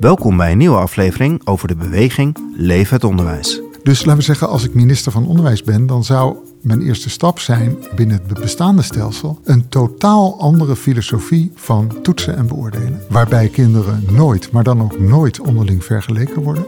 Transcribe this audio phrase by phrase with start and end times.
[0.00, 3.60] Welkom bij een nieuwe aflevering over de beweging Leef het onderwijs.
[3.82, 7.38] Dus laten we zeggen, als ik minister van Onderwijs ben, dan zou mijn eerste stap
[7.38, 13.02] zijn binnen het bestaande stelsel een totaal andere filosofie van toetsen en beoordelen.
[13.08, 16.66] Waarbij kinderen nooit, maar dan ook nooit onderling vergeleken worden.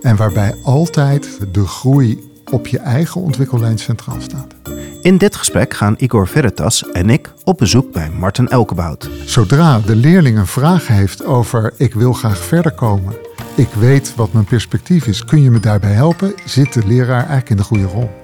[0.00, 4.54] En waarbij altijd de groei op je eigen ontwikkellijn centraal staat.
[5.02, 9.10] In dit gesprek gaan Igor Veritas en ik op bezoek bij Martin Elkebout.
[9.24, 13.14] Zodra de leerling een vraag heeft over ik wil graag verder komen,
[13.56, 17.50] ik weet wat mijn perspectief is, kun je me daarbij helpen, zit de leraar eigenlijk
[17.50, 18.23] in de goede rol.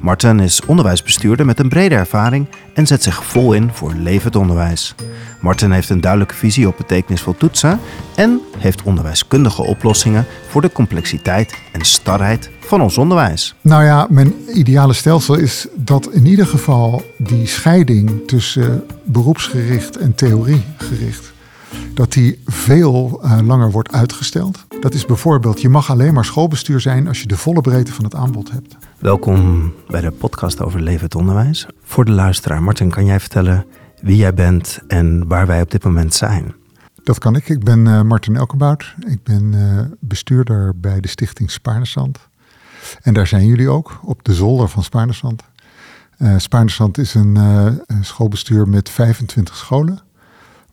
[0.00, 4.94] Martin is onderwijsbestuurder met een brede ervaring en zet zich vol in voor levend onderwijs.
[5.40, 7.80] Martin heeft een duidelijke visie op betekenisvol toetsen
[8.14, 13.54] en heeft onderwijskundige oplossingen voor de complexiteit en starheid van ons onderwijs.
[13.60, 20.14] Nou ja, mijn ideale stelsel is dat in ieder geval die scheiding tussen beroepsgericht en
[20.14, 21.32] theoriegericht,
[21.94, 24.64] dat die veel uh, langer wordt uitgesteld.
[24.80, 28.04] Dat is bijvoorbeeld, je mag alleen maar schoolbestuur zijn als je de volle breedte van
[28.04, 28.76] het aanbod hebt.
[28.98, 31.66] Welkom bij de podcast over levend onderwijs.
[31.82, 33.66] Voor de luisteraar, Martin, kan jij vertellen
[34.00, 36.54] wie jij bent en waar wij op dit moment zijn?
[37.02, 37.48] Dat kan ik.
[37.48, 38.94] Ik ben uh, Martin Elkebout.
[39.06, 42.18] Ik ben uh, bestuurder bij de stichting Spaarnesand.
[43.02, 45.42] En daar zijn jullie ook, op de zolder van Spaarnesand.
[46.18, 46.34] Uh,
[46.92, 50.00] is een schoolbestuur met 25 scholen.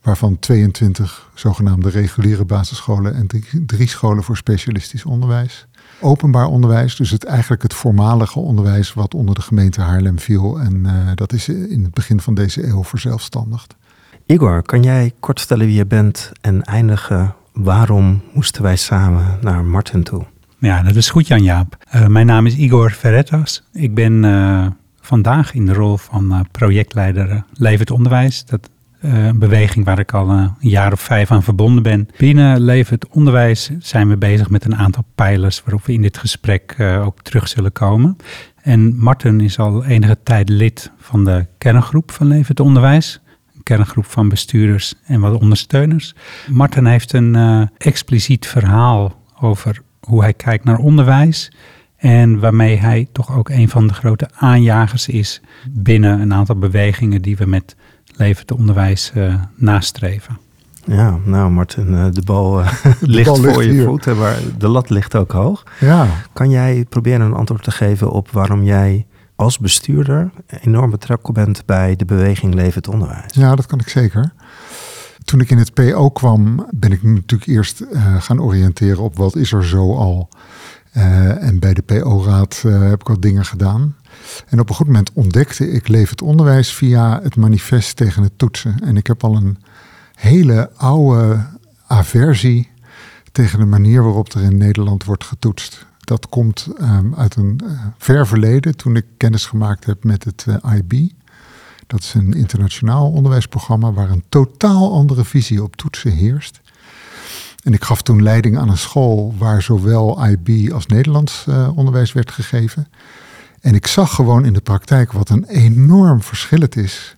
[0.05, 5.67] Waarvan 22 zogenaamde reguliere basisscholen en drie, drie scholen voor specialistisch onderwijs
[5.99, 10.59] openbaar onderwijs, dus het, eigenlijk het voormalige onderwijs wat onder de gemeente Haarlem viel.
[10.59, 13.75] En uh, dat is in het begin van deze eeuw verzelfstandigd.
[14.25, 19.63] Igor, kan jij kort vertellen wie je bent en eindigen waarom moesten wij samen naar
[19.63, 20.25] Martin toe?
[20.57, 21.77] Ja, dat is goed Jan-Jaap.
[21.95, 23.63] Uh, mijn naam is Igor Ferretas.
[23.73, 24.67] Ik ben uh,
[25.01, 28.45] vandaag in de rol van projectleider Levend Onderwijs.
[28.45, 28.74] Dat eh,
[29.05, 32.09] een beweging waar ik al een jaar of vijf aan verbonden ben.
[32.17, 36.75] Binnen Levend Onderwijs zijn we bezig met een aantal pijlers waarop we in dit gesprek
[36.77, 38.17] uh, ook terug zullen komen.
[38.61, 43.19] En Martin is al enige tijd lid van de kerngroep van Levend Onderwijs.
[43.55, 46.15] Een kerngroep van bestuurders en wat ondersteuners.
[46.47, 51.51] Martin heeft een expliciet verhaal over hoe hij kijkt naar onderwijs.
[51.97, 57.21] En waarmee hij toch ook een van de grote aanjagers is binnen een aantal bewegingen
[57.21, 57.75] die we met
[58.17, 60.37] levend onderwijs uh, nastreven.
[60.85, 64.37] Ja, nou Martin, uh, de bal uh, de ligt bal voor ligt je voeten, maar
[64.57, 65.63] de lat ligt ook hoog.
[65.79, 66.07] Ja.
[66.33, 69.05] Kan jij proberen een antwoord te geven op waarom jij
[69.35, 70.31] als bestuurder
[70.61, 73.33] enorm betrokken bent bij de beweging Levend Onderwijs?
[73.33, 74.33] Ja, dat kan ik zeker.
[75.23, 79.35] Toen ik in het PO kwam, ben ik natuurlijk eerst uh, gaan oriënteren op wat
[79.35, 80.29] is er zo al.
[80.95, 83.95] En bij de PO-raad heb ik wat dingen gedaan.
[84.47, 88.37] En op een goed moment ontdekte ik Leef het Onderwijs via het manifest tegen het
[88.37, 88.79] toetsen.
[88.79, 89.57] En ik heb al een
[90.15, 91.45] hele oude
[91.87, 92.69] aversie
[93.31, 95.85] tegen de manier waarop er in Nederland wordt getoetst.
[95.99, 100.45] Dat komt um, uit een uh, ver verleden, toen ik kennis gemaakt heb met het
[100.75, 101.09] IB.
[101.87, 106.61] Dat is een internationaal onderwijsprogramma waar een totaal andere visie op toetsen heerst.
[107.65, 112.13] En ik gaf toen leiding aan een school waar zowel IB als Nederlands uh, onderwijs
[112.13, 112.87] werd gegeven.
[113.61, 117.15] En ik zag gewoon in de praktijk wat een enorm verschil het is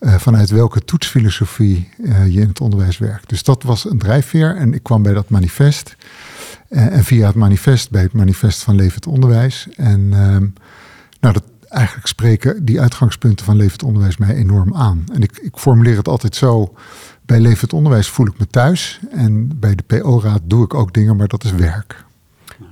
[0.00, 3.28] uh, vanuit welke toetsfilosofie uh, je in het onderwijs werkt.
[3.28, 5.96] Dus dat was een drijfveer en ik kwam bij dat manifest.
[6.68, 9.68] En via het manifest bij het manifest van Levend Onderwijs.
[9.76, 10.46] En ehm,
[11.20, 15.04] nou, dat, eigenlijk spreken die uitgangspunten van Levend Onderwijs mij enorm aan.
[15.12, 16.74] En ik, ik formuleer het altijd zo.
[17.28, 19.00] Bij Levend Onderwijs voel ik me thuis.
[19.10, 22.04] En bij de PO-raad doe ik ook dingen, maar dat is werk.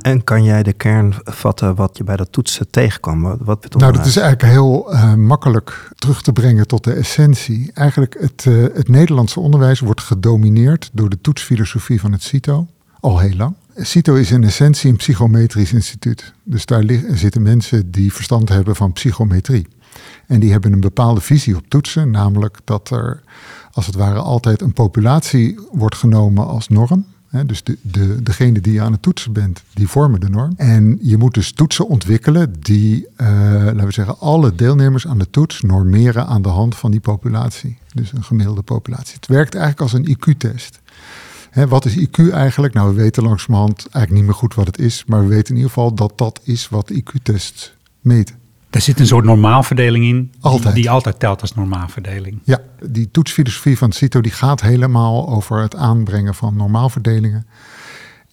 [0.01, 3.23] En kan jij de kern vatten wat je bij dat toetsen tegenkwam?
[3.23, 7.71] Wat, wat nou, dat is eigenlijk heel uh, makkelijk terug te brengen tot de essentie.
[7.75, 12.67] Eigenlijk het, uh, het Nederlandse onderwijs wordt gedomineerd door de toetsfilosofie van het CITO
[13.01, 13.55] al heel lang.
[13.77, 16.33] CITO is in essentie een psychometrisch instituut.
[16.45, 19.67] Dus daar zitten mensen die verstand hebben van psychometrie.
[20.27, 23.23] En die hebben een bepaalde visie op toetsen, namelijk dat er
[23.73, 27.05] als het ware altijd een populatie wordt genomen als norm
[27.45, 30.53] dus de, de, degene die je aan het toetsen bent, die vormen de norm.
[30.57, 33.29] En je moet dus toetsen ontwikkelen die, uh,
[33.65, 37.79] laten we zeggen, alle deelnemers aan de toets normeren aan de hand van die populatie.
[37.95, 39.15] Dus een gemiddelde populatie.
[39.15, 40.81] Het werkt eigenlijk als een IQ-test.
[41.69, 42.75] wat is IQ eigenlijk?
[42.75, 45.57] Nou, we weten langzamerhand eigenlijk niet meer goed wat het is, maar we weten in
[45.57, 48.46] ieder geval dat dat is wat IQ-tests meten.
[48.71, 50.75] Er zit een soort normaalverdeling in, altijd.
[50.75, 52.41] Die, die, altijd telt als normaalverdeling.
[52.45, 57.47] Ja, die toetsfilosofie van CITO die gaat helemaal over het aanbrengen van normaalverdelingen.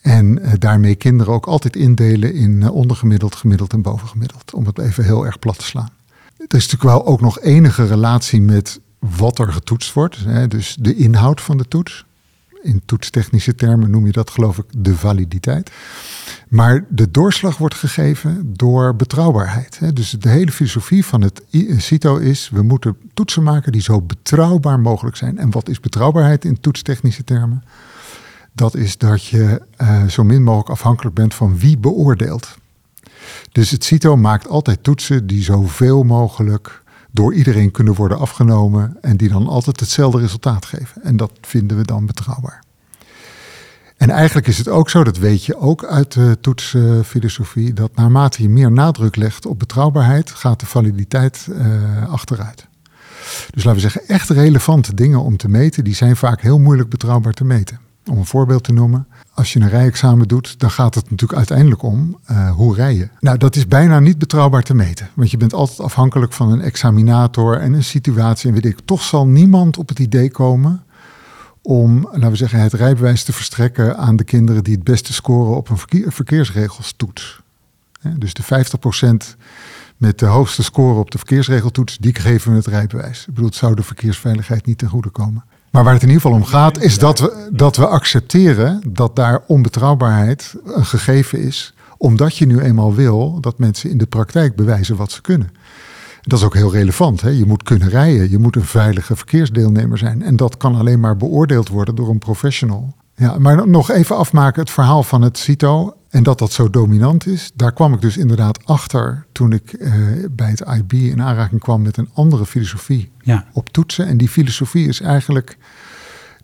[0.01, 4.53] En uh, daarmee kinderen ook altijd indelen in uh, ondergemiddeld, gemiddeld en bovengemiddeld.
[4.53, 5.89] Om het even heel erg plat te slaan.
[6.37, 10.17] Er is natuurlijk wel ook nog enige relatie met wat er getoetst wordt.
[10.25, 12.05] Hè, dus de inhoud van de toets.
[12.63, 15.71] In toetstechnische termen noem je dat geloof ik de validiteit.
[16.49, 19.95] Maar de doorslag wordt gegeven door betrouwbaarheid.
[19.95, 21.41] Dus de hele filosofie van het
[21.77, 25.37] CITO is: we moeten toetsen maken die zo betrouwbaar mogelijk zijn.
[25.37, 27.63] En wat is betrouwbaarheid in toetstechnische termen?
[28.53, 32.57] Dat is dat je uh, zo min mogelijk afhankelijk bent van wie beoordeelt.
[33.51, 36.82] Dus het CITO maakt altijd toetsen die zoveel mogelijk
[37.13, 41.03] door iedereen kunnen worden afgenomen en die dan altijd hetzelfde resultaat geven.
[41.03, 42.63] En dat vinden we dan betrouwbaar.
[43.97, 48.41] En eigenlijk is het ook zo, dat weet je ook uit de toetsfilosofie, dat naarmate
[48.41, 52.67] je meer nadruk legt op betrouwbaarheid, gaat de validiteit uh, achteruit.
[53.51, 56.89] Dus laten we zeggen, echt relevante dingen om te meten, die zijn vaak heel moeilijk
[56.89, 57.79] betrouwbaar te meten.
[58.05, 61.81] Om een voorbeeld te noemen, als je een rijexamen doet, dan gaat het natuurlijk uiteindelijk
[61.81, 63.09] om uh, hoe rij je.
[63.19, 65.09] Nou, dat is bijna niet betrouwbaar te meten.
[65.13, 68.47] Want je bent altijd afhankelijk van een examinator en een situatie.
[68.47, 70.83] En weet ik, toch zal niemand op het idee komen
[71.61, 75.55] om, laten we zeggen, het rijbewijs te verstrekken aan de kinderen die het beste scoren
[75.55, 77.41] op een verkeer, verkeersregelstoets.
[78.17, 79.37] dus de 50%
[79.97, 83.19] met de hoogste score op de verkeersregeltoets, die geven we het rijbewijs.
[83.19, 85.43] Ik bedoel, het zou de verkeersveiligheid niet ten goede komen.
[85.73, 89.15] Maar waar het in ieder geval om gaat, is dat we, dat we accepteren dat
[89.15, 91.73] daar onbetrouwbaarheid een gegeven is.
[91.97, 95.51] Omdat je nu eenmaal wil dat mensen in de praktijk bewijzen wat ze kunnen.
[96.21, 97.21] Dat is ook heel relevant.
[97.21, 97.29] Hè?
[97.29, 100.21] Je moet kunnen rijden, je moet een veilige verkeersdeelnemer zijn.
[100.21, 102.93] En dat kan alleen maar beoordeeld worden door een professional.
[103.15, 105.95] Ja, maar nog even afmaken het verhaal van het CITO.
[106.13, 109.93] En dat dat zo dominant is, daar kwam ik dus inderdaad achter toen ik eh,
[110.31, 113.45] bij het IB in aanraking kwam met een andere filosofie ja.
[113.53, 114.07] op toetsen.
[114.07, 115.57] En die filosofie is eigenlijk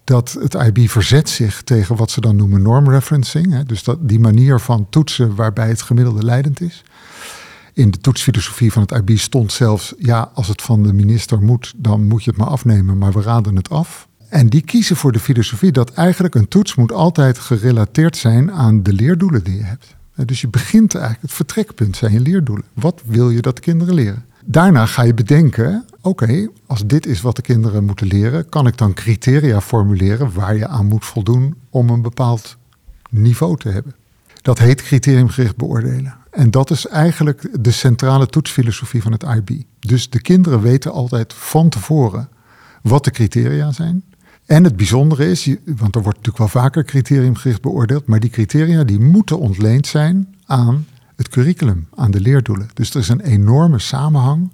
[0.04, 3.52] dat het IB verzet zich tegen wat ze dan noemen norm referencing.
[3.52, 3.64] Hè?
[3.64, 6.84] Dus dat, die manier van toetsen waarbij het gemiddelde leidend is.
[7.74, 11.74] In de toetsfilosofie van het IB stond zelfs, ja, als het van de minister moet,
[11.78, 14.08] dan moet je het maar afnemen, maar we raden het af.
[14.30, 18.84] En die kiezen voor de filosofie dat eigenlijk een toets moet altijd gerelateerd zijn aan
[18.84, 19.96] de leerdoelen die je hebt.
[20.16, 22.66] Dus je begint eigenlijk, het vertrekpunt zijn je leerdoelen.
[22.74, 24.26] Wat wil je dat kinderen leren?
[24.46, 28.78] Daarna ga je bedenken, oké, als dit is wat de kinderen moeten leren, kan ik
[28.78, 32.58] dan criteria formuleren waar je aan moet voldoen om een bepaald
[33.10, 33.96] niveau te hebben.
[34.42, 36.16] Dat heet criteriumgericht beoordelen.
[36.32, 39.50] En dat is eigenlijk de centrale toetsfilosofie van het IB.
[39.80, 42.30] Dus de kinderen weten altijd van tevoren
[42.82, 44.04] wat de criteria zijn.
[44.50, 48.84] En het bijzondere is, want er wordt natuurlijk wel vaker criteriumgericht beoordeeld, maar die criteria
[48.84, 50.86] die moeten ontleend zijn aan
[51.16, 52.70] het curriculum, aan de leerdoelen.
[52.74, 54.54] Dus er is een enorme samenhang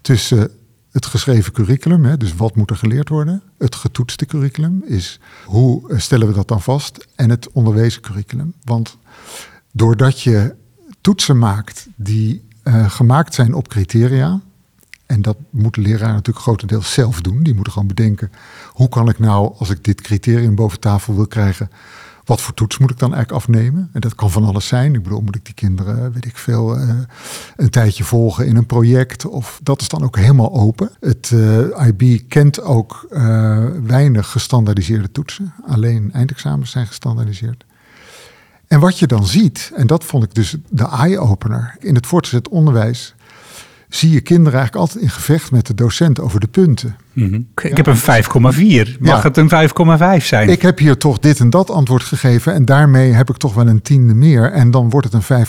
[0.00, 0.50] tussen
[0.90, 5.94] het geschreven curriculum, hè, dus wat moet er geleerd worden, het getoetste curriculum is hoe
[5.96, 8.54] stellen we dat dan vast, en het onderwezen curriculum.
[8.64, 8.96] Want
[9.72, 10.54] doordat je
[11.00, 14.40] toetsen maakt die uh, gemaakt zijn op criteria,
[15.06, 17.42] en dat moet de leraar natuurlijk grotendeels zelf doen.
[17.42, 18.32] Die moeten gewoon bedenken,
[18.72, 21.70] hoe kan ik nou, als ik dit criterium boven tafel wil krijgen,
[22.24, 23.90] wat voor toets moet ik dan eigenlijk afnemen?
[23.92, 24.94] En dat kan van alles zijn.
[24.94, 26.94] Ik bedoel, moet ik die kinderen, weet ik veel, uh,
[27.56, 29.26] een tijdje volgen in een project?
[29.26, 30.90] Of dat is dan ook helemaal open.
[31.00, 33.06] Het uh, IB kent ook
[33.82, 35.54] weinig gestandaardiseerde toetsen.
[35.66, 37.64] Alleen eindexamens zijn gestandaardiseerd.
[38.66, 42.48] En wat je dan ziet, en dat vond ik dus de eye-opener in het voortgezet
[42.48, 43.14] onderwijs
[43.94, 46.96] zie je kinderen eigenlijk altijd in gevecht met de docent over de punten.
[47.12, 47.48] Mm -hmm.
[47.62, 47.96] Ik heb een
[48.96, 48.98] 5,4.
[48.98, 49.50] Mag het een
[50.20, 50.48] 5,5 zijn?
[50.48, 53.68] Ik heb hier toch dit en dat antwoord gegeven en daarmee heb ik toch wel
[53.68, 55.46] een tiende meer en dan wordt het een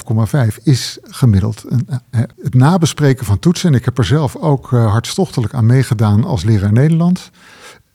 [0.49, 0.63] 5,5.
[0.63, 1.65] Is gemiddeld.
[1.69, 5.65] Een, eh, het nabespreken van toetsen, en ik heb er zelf ook uh, hartstochtelijk aan
[5.65, 7.31] meegedaan als leraar Nederlands.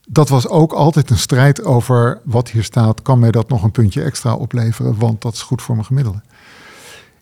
[0.08, 3.02] Dat was ook altijd een strijd over wat hier staat.
[3.02, 4.98] Kan mij dat nog een puntje extra opleveren?
[4.98, 6.20] Want dat is goed voor mijn gemiddelde.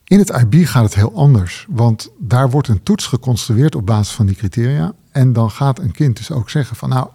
[0.09, 4.15] In het IB gaat het heel anders, want daar wordt een toets geconstrueerd op basis
[4.15, 4.93] van die criteria.
[5.11, 7.09] En dan gaat een kind dus ook zeggen van nou,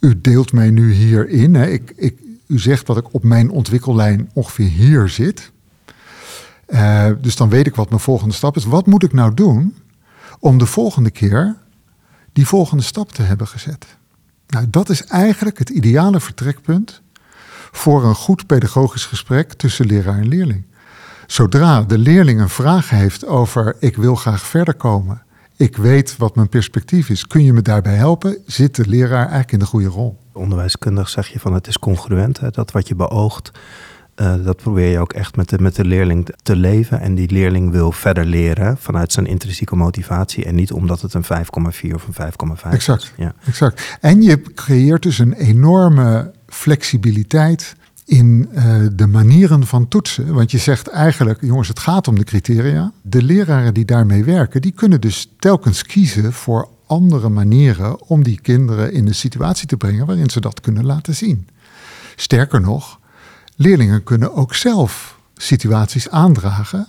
[0.00, 1.54] u deelt mij nu hierin.
[1.54, 1.66] Hè.
[1.66, 5.50] Ik, ik, u zegt dat ik op mijn ontwikkellijn ongeveer hier zit.
[6.68, 8.64] Uh, dus dan weet ik wat mijn volgende stap is.
[8.64, 9.76] Wat moet ik nou doen
[10.38, 11.56] om de volgende keer
[12.32, 13.86] die volgende stap te hebben gezet?
[14.46, 17.02] Nou, dat is eigenlijk het ideale vertrekpunt
[17.70, 20.64] voor een goed pedagogisch gesprek tussen leraar en leerling.
[21.32, 25.22] Zodra de leerling een vraag heeft over ik wil graag verder komen,
[25.56, 29.52] ik weet wat mijn perspectief is, kun je me daarbij helpen, zit de leraar eigenlijk
[29.52, 30.18] in de goede rol.
[30.32, 32.50] Onderwijskundig zeg je van het is congruent, hè?
[32.50, 33.50] dat wat je beoogt,
[34.16, 37.00] uh, dat probeer je ook echt met de, met de leerling te leven.
[37.00, 41.24] En die leerling wil verder leren vanuit zijn intrinsieke motivatie en niet omdat het een
[41.24, 41.30] 5,4
[41.94, 43.12] of een 5,5 exact, is.
[43.16, 43.34] Ja.
[43.46, 43.98] Exact.
[44.00, 47.74] En je creëert dus een enorme flexibiliteit
[48.04, 50.34] in uh, de manieren van toetsen.
[50.34, 52.92] Want je zegt eigenlijk, jongens, het gaat om de criteria.
[53.02, 58.40] De leraren die daarmee werken, die kunnen dus telkens kiezen voor andere manieren om die
[58.40, 61.48] kinderen in een situatie te brengen waarin ze dat kunnen laten zien.
[62.16, 63.00] Sterker nog,
[63.56, 66.86] leerlingen kunnen ook zelf situaties aandragen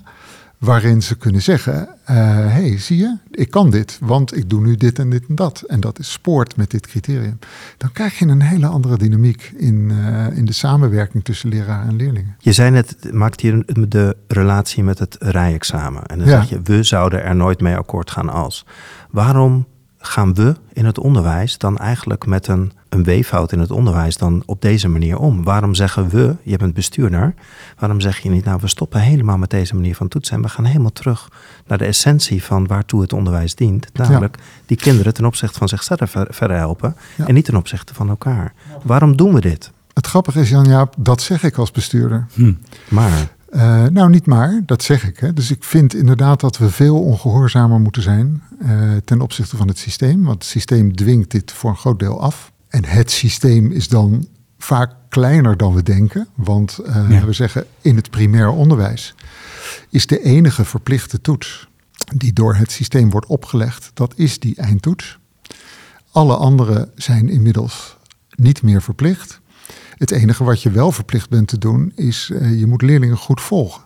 [0.63, 4.75] waarin ze kunnen zeggen: hé, hey, zie je, ik kan dit, want ik doe nu
[4.75, 5.61] dit en dit en dat.
[5.61, 7.39] En dat is sport met dit criterium.
[7.77, 11.95] Dan krijg je een hele andere dynamiek in, uh, in de samenwerking tussen leraar en
[11.95, 12.35] leerlingen.
[12.39, 16.05] Je zei net, maakt hier de relatie met het rijexamen.
[16.05, 16.39] En dan ja.
[16.39, 18.65] zeg je, we zouden er nooit mee akkoord gaan als.
[19.09, 19.65] Waarom
[20.05, 24.43] gaan we in het onderwijs dan eigenlijk met een, een weeffout in het onderwijs dan
[24.45, 25.43] op deze manier om?
[25.43, 27.33] Waarom zeggen we, je bent bestuurder,
[27.79, 30.49] waarom zeg je niet, nou we stoppen helemaal met deze manier van toetsen en we
[30.49, 31.29] gaan helemaal terug
[31.67, 36.15] naar de essentie van waartoe het onderwijs dient, namelijk die kinderen ten opzichte van zichzelf
[36.29, 38.53] verder helpen en niet ten opzichte van elkaar.
[38.83, 39.71] Waarom doen we dit?
[39.93, 42.27] Het grappige is, Jan-Jaap, dat zeg ik als bestuurder.
[42.33, 42.53] Hm.
[42.89, 45.17] Maar uh, nou, niet maar, dat zeg ik.
[45.17, 45.33] Hè.
[45.33, 49.77] Dus ik vind inderdaad dat we veel ongehoorzamer moeten zijn uh, ten opzichte van het
[49.77, 50.23] systeem.
[50.23, 52.51] Want het systeem dwingt dit voor een groot deel af.
[52.67, 56.27] En het systeem is dan vaak kleiner dan we denken.
[56.35, 57.25] Want uh, ja.
[57.25, 59.15] we zeggen in het primair onderwijs
[59.89, 61.67] is de enige verplichte toets
[62.15, 65.17] die door het systeem wordt opgelegd, dat is die eindtoets.
[66.11, 67.97] Alle andere zijn inmiddels
[68.29, 69.41] niet meer verplicht.
[69.97, 73.41] Het enige wat je wel verplicht bent te doen, is uh, je moet leerlingen goed
[73.41, 73.81] volgen.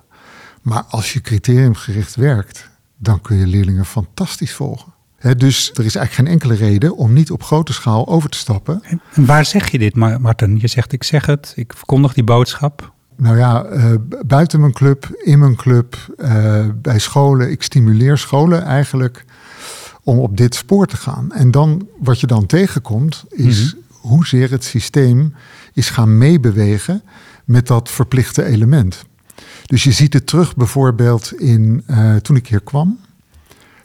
[0.61, 4.93] Maar als je criteriumgericht werkt, dan kun je leerlingen fantastisch volgen.
[5.37, 8.81] dus er is eigenlijk geen enkele reden om niet op grote schaal over te stappen.
[9.13, 10.57] En waar zeg je dit, Martin?
[10.61, 12.95] Je zegt ik zeg het, ik verkondig die boodschap.
[13.17, 13.93] Nou ja, uh,
[14.25, 17.51] buiten mijn club, in mijn club, uh, bij scholen.
[17.51, 19.25] Ik stimuleer scholen eigenlijk
[20.03, 21.31] om op dit spoor te gaan.
[21.31, 24.09] En dan, wat je dan tegenkomt, is mm -hmm.
[24.09, 25.33] hoezeer het systeem
[25.77, 27.03] is gaan meebewegen
[27.45, 29.05] met dat verplichte element.
[29.65, 32.99] Dus je ziet het terug bijvoorbeeld in uh, toen ik hier kwam.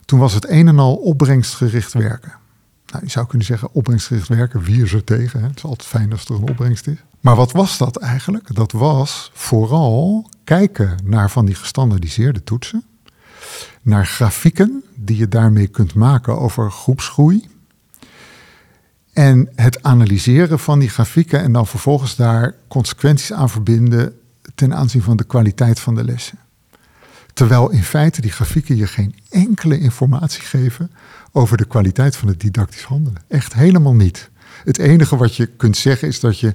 [0.04, 2.32] Toen was het een en al opbrengstgericht werken.
[2.87, 5.40] Nou, je zou kunnen zeggen opbrengstgericht werken, wie is er tegen?
[5.40, 5.46] Hè?
[5.46, 6.99] Het is altijd fijn als er een opbrengst is.
[7.20, 8.54] Maar wat was dat eigenlijk?
[8.54, 12.84] Dat was vooral kijken naar van die gestandardiseerde toetsen.
[13.82, 17.49] Naar grafieken die je daarmee kunt maken over groepsgroei.
[19.12, 24.14] En het analyseren van die grafieken en dan vervolgens daar consequenties aan verbinden
[24.54, 26.38] ten aanzien van de kwaliteit van de lessen.
[27.33, 30.90] Terwijl in feite die grafieken je geen enkele informatie geven
[31.33, 33.23] over de kwaliteit van het didactisch handelen.
[33.28, 34.31] Echt helemaal niet.
[34.64, 36.54] Het enige wat je kunt zeggen is dat je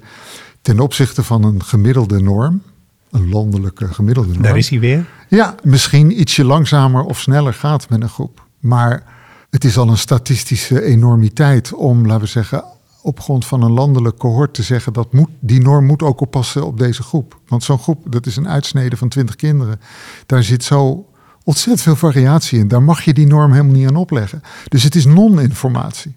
[0.62, 2.62] ten opzichte van een gemiddelde norm,
[3.10, 4.42] een landelijke gemiddelde norm.
[4.42, 5.04] Daar is hij weer.
[5.28, 8.46] Ja, misschien ietsje langzamer of sneller gaat met een groep.
[8.58, 9.02] Maar
[9.50, 12.64] het is al een statistische enormiteit om, laten we zeggen,
[13.02, 16.66] op grond van een landelijk cohort te zeggen dat moet, die norm moet ook oppassen
[16.66, 17.38] op deze groep.
[17.48, 19.80] Want zo'n groep, dat is een uitsnede van 20 kinderen.
[20.26, 21.06] Daar zit zo
[21.44, 22.68] ontzettend veel variatie in.
[22.68, 24.42] Daar mag je die norm helemaal niet aan opleggen.
[24.68, 26.16] Dus het is non-informatie.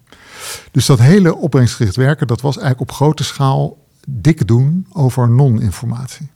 [0.70, 6.30] Dus dat hele opbrengstgericht werken, dat was eigenlijk op grote schaal dik doen over non-informatie.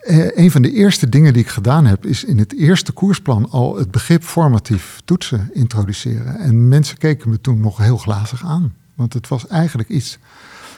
[0.00, 3.50] Eh, een van de eerste dingen die ik gedaan heb, is in het eerste koersplan
[3.50, 6.38] al het begrip formatief toetsen introduceren.
[6.38, 8.74] En mensen keken me toen nog heel glazig aan.
[8.94, 10.18] Want het was eigenlijk iets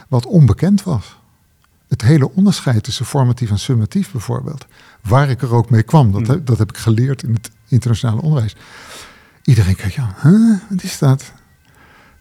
[0.09, 1.17] wat onbekend was.
[1.89, 4.67] Het hele onderscheid tussen formatief en summatief bijvoorbeeld.
[5.01, 6.45] Waar ik er ook mee kwam, dat, mm.
[6.45, 8.57] dat heb ik geleerd in het internationale onderwijs.
[9.43, 11.33] Iedereen kijkt, ja, huh, wat is dat?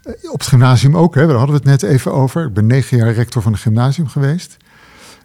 [0.04, 2.46] Eh, op het gymnasium ook, hè, daar hadden we het net even over.
[2.46, 4.58] Ik ben negen jaar rector van een gymnasium geweest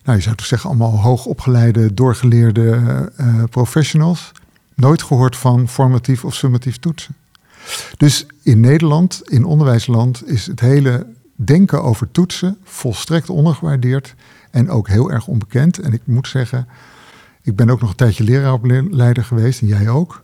[0.07, 2.81] nou, je zou toch zeggen, allemaal hoogopgeleide, doorgeleerde
[3.21, 4.33] uh, professionals.
[4.75, 7.15] Nooit gehoord van formatief of summatief toetsen.
[7.97, 14.15] Dus in Nederland, in onderwijsland, is het hele denken over toetsen volstrekt ondergewaardeerd
[14.51, 15.79] en ook heel erg onbekend.
[15.79, 16.69] En ik moet zeggen,
[17.43, 20.23] ik ben ook nog een tijdje leraaropleider geweest en jij ook.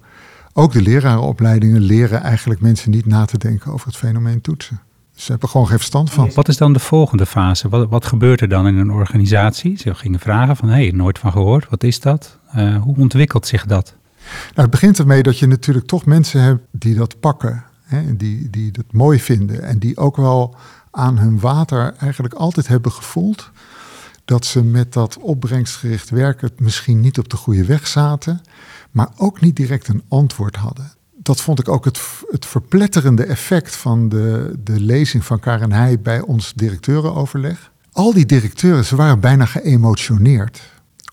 [0.52, 4.80] Ook de lerarenopleidingen leren eigenlijk mensen niet na te denken over het fenomeen toetsen.
[5.14, 6.30] Ze hebben gewoon geen verstand van.
[6.34, 7.68] Wat is dan de volgende fase?
[7.68, 9.78] Wat, wat gebeurt er dan in een organisatie?
[9.78, 12.38] Ze gingen vragen van, hé, hey, nooit van gehoord, wat is dat?
[12.56, 13.94] Uh, hoe ontwikkelt zich dat?
[14.24, 17.64] Nou, het begint ermee dat je natuurlijk toch mensen hebt die dat pakken.
[17.82, 19.62] Hè, die, die dat mooi vinden.
[19.62, 20.56] En die ook wel
[20.90, 23.50] aan hun water eigenlijk altijd hebben gevoeld...
[24.24, 28.40] dat ze met dat opbrengstgericht werken misschien niet op de goede weg zaten...
[28.90, 32.00] maar ook niet direct een antwoord hadden dat vond ik ook het,
[32.30, 37.70] het verpletterende effect van de, de lezing van Karen Heij bij ons directeurenoverleg.
[37.92, 40.62] Al die directeuren, ze waren bijna geëmotioneerd.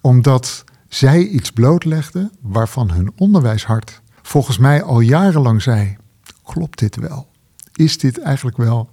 [0.01, 5.97] Omdat zij iets blootlegden waarvan hun onderwijshart volgens mij al jarenlang zei:
[6.43, 7.27] klopt dit wel?
[7.73, 8.89] Is dit eigenlijk wel?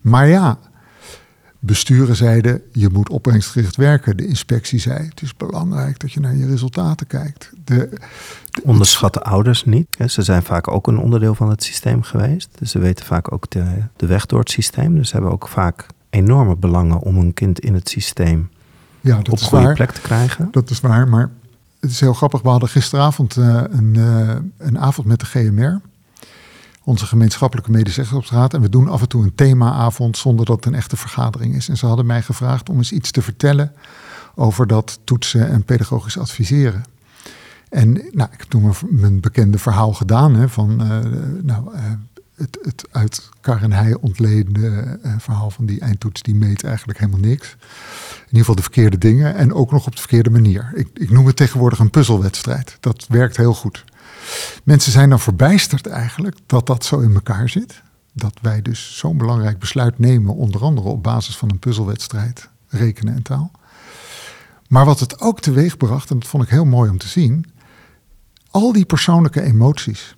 [0.00, 0.58] Maar ja,
[1.62, 4.16] Besturen zeiden, je moet opbrengstgericht werken.
[4.16, 7.50] De inspectie zei, het is belangrijk dat je naar je resultaten kijkt.
[7.64, 7.88] De,
[8.50, 9.86] de Onderschatten ouders niet.
[10.06, 12.48] Ze zijn vaak ook een onderdeel van het systeem geweest.
[12.58, 13.64] Dus ze weten vaak ook de,
[13.96, 14.94] de weg door het systeem.
[14.94, 18.48] Dus ze hebben ook vaak enorme belangen om een kind in het systeem
[19.00, 19.74] Ja, dat op is goede waar.
[19.74, 20.48] plek te krijgen.
[20.50, 21.30] Dat is waar, maar
[21.80, 22.42] het is heel grappig.
[22.42, 25.80] We hadden gisteravond eh, een, eh, een avond met de GMR,
[26.90, 28.54] onze gemeenschappelijke medezeggenschapsraad.
[28.54, 31.68] En we doen af en toe een themaavond zonder dat het een echte vergadering is.
[31.68, 33.72] En ze hadden mij gevraagd om eens iets te vertellen
[34.34, 36.84] over dat toetsen en pedagogisch adviseren.
[37.68, 40.98] En nou, ik heb toen mijn, bekende verhaal gedaan hè, van eh,
[41.42, 41.82] nou, eh,
[42.34, 46.98] het, het uit Kar en Heij ontledende eh, verhaal van die eindtoets, die meet eigenlijk
[46.98, 47.50] helemaal niks.
[47.50, 50.72] In ieder geval de verkeerde dingen en ook nog op de verkeerde manier.
[50.74, 52.76] Ik, ik noem het tegenwoordig een puzzelwedstrijd.
[52.80, 53.84] Dat werkt heel goed.
[54.64, 57.82] Mensen zijn dan verbijsterd eigenlijk dat dat zo in elkaar zit.
[58.12, 63.14] Dat wij dus zo'n belangrijk besluit nemen, onder andere op basis van een puzzelwedstrijd, rekenen
[63.14, 63.50] en taal.
[64.68, 67.46] Maar wat het ook teweeg bracht, en dat vond ik heel mooi om te zien,
[68.50, 70.14] al die persoonlijke emoties.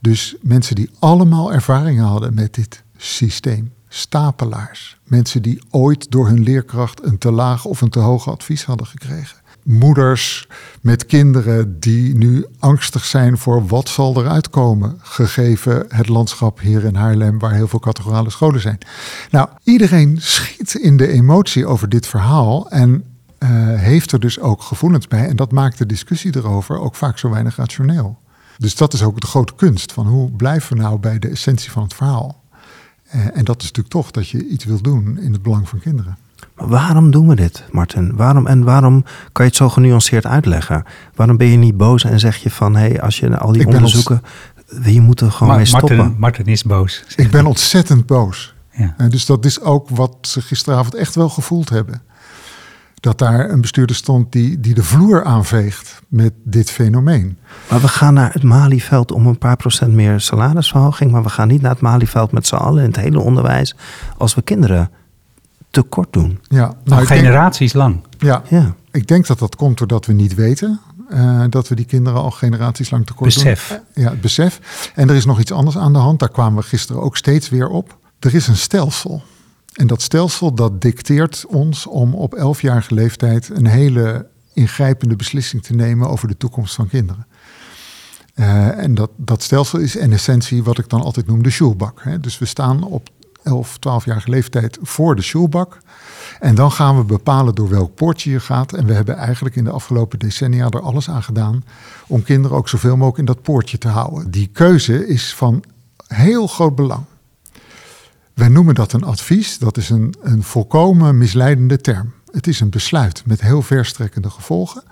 [0.00, 3.72] Dus mensen die allemaal ervaringen hadden met dit systeem.
[3.88, 4.98] Stapelaars.
[5.02, 8.86] Mensen die ooit door hun leerkracht een te laag of een te hoog advies hadden
[8.86, 9.38] gekregen.
[9.66, 10.48] Moeders
[10.80, 16.84] met kinderen die nu angstig zijn voor wat zal eruit komen, gegeven het landschap hier
[16.84, 18.78] in Haarlem waar heel veel categorale scholen zijn.
[19.30, 23.04] Nou, iedereen schiet in de emotie over dit verhaal en
[23.38, 23.48] uh,
[23.80, 25.28] heeft er dus ook gevoelens bij.
[25.28, 28.18] En dat maakt de discussie erover ook vaak zo weinig rationeel.
[28.58, 31.70] Dus dat is ook de grote kunst van hoe blijven we nou bij de essentie
[31.70, 32.42] van het verhaal.
[33.14, 35.78] Uh, en dat is natuurlijk toch dat je iets wil doen in het belang van
[35.78, 36.16] kinderen.
[36.54, 38.16] Maar waarom doen we dit, Martin?
[38.16, 40.84] Waarom, en waarom kan je het zo genuanceerd uitleggen?
[41.14, 42.76] Waarom ben je niet boos en zeg je van...
[42.76, 44.22] hé, hey, als je al die onderzoeken...
[44.82, 45.96] je moet er gewoon Ma- mee stoppen.
[45.96, 47.04] Martin, Martin is boos.
[47.16, 48.54] Ik ben ontzettend boos.
[48.70, 48.94] Ja.
[48.98, 52.02] Uh, dus dat is ook wat ze gisteravond echt wel gevoeld hebben.
[53.00, 57.38] Dat daar een bestuurder stond die, die de vloer aanveegt met dit fenomeen.
[57.70, 61.10] Maar we gaan naar het Malieveld om een paar procent meer salarisverhoging.
[61.10, 63.76] Maar we gaan niet naar het Malieveld met z'n allen in het hele onderwijs.
[64.16, 64.90] Als we kinderen
[65.82, 66.38] tekort doen.
[66.42, 68.00] Ja, Nou, denk- generaties lang.
[68.18, 68.74] ja, Ja.
[68.90, 72.30] ik denk dat dat komt doordat we niet weten uh, dat we die kinderen al
[72.30, 73.68] generaties lang tekort Besef.
[73.68, 74.04] doen.
[74.04, 74.60] Ja, het besef.
[74.94, 76.18] En er is nog iets anders aan de hand.
[76.18, 77.98] Daar kwamen we gisteren ook steeds weer op.
[78.18, 79.22] Er is een stelsel.
[79.72, 85.74] En dat stelsel dat dicteert ons om op elfjarige leeftijd een hele ingrijpende beslissing te
[85.74, 87.26] nemen over de toekomst van kinderen.
[88.34, 92.18] Uh, en dat, dat stelsel is in essentie wat ik dan altijd noem de.
[92.20, 93.08] Dus we staan op
[93.46, 95.78] 11, 12-jarige leeftijd voor de schoolbak.
[96.40, 98.72] En dan gaan we bepalen door welk poortje je gaat.
[98.72, 101.64] En we hebben eigenlijk in de afgelopen decennia er alles aan gedaan
[102.06, 104.30] om kinderen ook zoveel mogelijk in dat poortje te houden.
[104.30, 105.64] Die keuze is van
[106.06, 107.04] heel groot belang.
[108.34, 109.58] Wij noemen dat een advies.
[109.58, 112.12] Dat is een, een volkomen misleidende term.
[112.30, 114.82] Het is een besluit met heel verstrekkende gevolgen.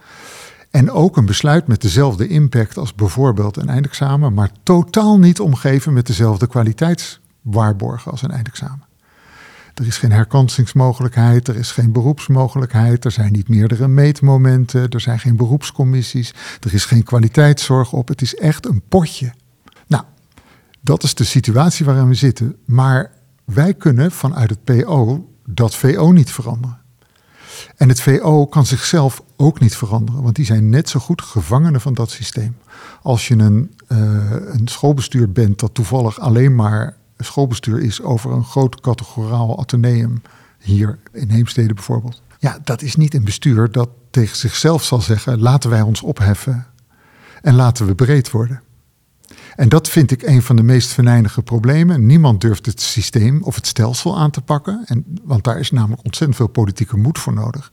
[0.71, 5.93] En ook een besluit met dezelfde impact als bijvoorbeeld een eindexamen, maar totaal niet omgeven
[5.93, 6.47] met dezelfde
[7.45, 8.87] kwaliteitswaarborgen als een eindexamen.
[9.75, 15.19] Er is geen herkansingsmogelijkheid, er is geen beroepsmogelijkheid, er zijn niet meerdere meetmomenten, er zijn
[15.19, 18.09] geen beroepscommissies, er is geen kwaliteitszorg op.
[18.09, 19.33] Het is echt een potje.
[19.87, 20.05] Nou,
[20.81, 22.57] dat is de situatie waarin we zitten.
[22.65, 23.11] Maar
[23.45, 26.79] wij kunnen vanuit het PO dat VO niet veranderen.
[27.77, 31.81] En het VO kan zichzelf ook niet veranderen, want die zijn net zo goed gevangenen
[31.81, 32.57] van dat systeem.
[33.03, 33.99] Als je een, uh,
[34.31, 40.23] een schoolbestuur bent dat toevallig alleen maar schoolbestuur is over een groot categoraal ateneum,
[40.59, 42.23] hier in Heemstede bijvoorbeeld.
[42.39, 46.67] Ja, dat is niet een bestuur dat tegen zichzelf zal zeggen: laten wij ons opheffen
[47.43, 48.63] en laten we breed worden.
[49.57, 52.07] En dat vind ik een van de meest venijnige problemen.
[52.07, 54.83] Niemand durft het systeem of het stelsel aan te pakken.
[54.87, 57.73] En, want daar is namelijk ontzettend veel politieke moed voor nodig.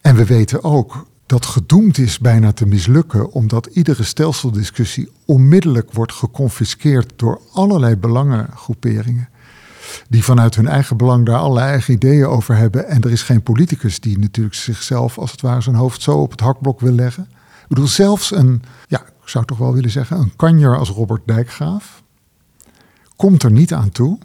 [0.00, 6.12] En we weten ook dat gedoemd is bijna te mislukken, omdat iedere stelseldiscussie onmiddellijk wordt
[6.12, 9.28] geconfiskeerd door allerlei belangengroeperingen.
[10.08, 12.88] Die vanuit hun eigen belang daar allerlei eigen ideeën over hebben.
[12.88, 16.30] En er is geen politicus die natuurlijk zichzelf als het ware zijn hoofd zo op
[16.30, 17.28] het hakblok wil leggen.
[17.62, 21.22] Ik bedoel, zelfs een, ja, ik zou toch wel willen zeggen, een kanjer als Robert
[21.26, 22.02] Dijkgraaf
[23.16, 24.18] komt er niet aan toe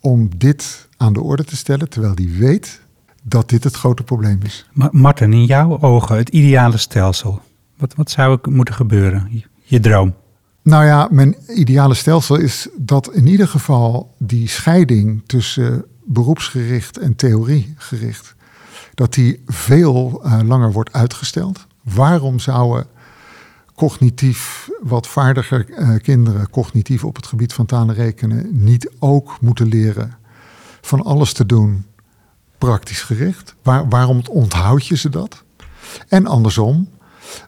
[0.00, 2.80] om dit aan de orde te stellen, terwijl hij weet
[3.26, 4.68] dat dit het grote probleem is.
[4.72, 7.40] Maar Martin, in jouw ogen, het ideale stelsel.
[7.76, 9.28] Wat, wat zou er moeten gebeuren?
[9.30, 10.14] Je, je droom.
[10.62, 17.16] Nou ja, mijn ideale stelsel is dat in ieder geval die scheiding tussen beroepsgericht en
[17.16, 18.34] theoriegericht,
[18.94, 21.66] dat die veel uh, langer wordt uitgesteld.
[21.82, 22.86] Waarom zouden
[23.74, 29.36] cognitief wat vaardiger uh, kinderen, cognitief op het gebied van taal en rekenen, niet ook
[29.40, 30.16] moeten leren
[30.80, 31.84] van alles te doen
[32.64, 33.54] praktisch gericht?
[33.62, 35.42] Waar, waarom onthoud je ze dat?
[36.08, 36.88] En andersom,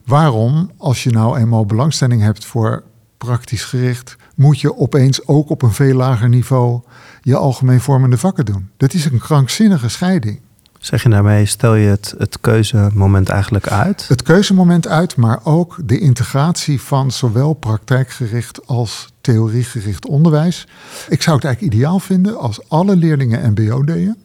[0.04, 2.82] waarom, als je nou eenmaal belangstelling hebt voor
[3.18, 6.80] praktisch gericht, moet je opeens ook op een veel lager niveau
[7.20, 8.70] je algemeen vormende vakken doen?
[8.76, 10.40] Dat is een krankzinnige scheiding.
[10.78, 14.08] Zeg je daarmee, stel je het, het keuzemoment eigenlijk uit?
[14.08, 20.66] Het keuzemoment uit, maar ook de integratie van zowel praktijkgericht als theoriegericht onderwijs.
[21.08, 24.16] Ik zou het eigenlijk ideaal vinden als alle leerlingen MBO deden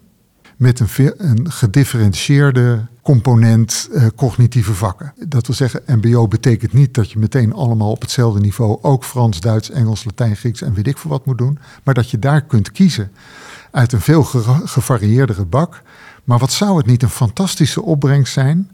[0.62, 5.13] met een, een gedifferentieerde component uh, cognitieve vakken.
[5.28, 9.39] Dat wil zeggen, MBO betekent niet dat je meteen allemaal op hetzelfde niveau ook Frans,
[9.39, 12.41] Duits, Engels, Latijn, Grieks en weet ik veel wat moet doen, maar dat je daar
[12.41, 13.12] kunt kiezen
[13.71, 14.24] uit een veel
[14.63, 15.82] gevarieerdere bak.
[16.24, 18.69] Maar wat zou het niet een fantastische opbrengst zijn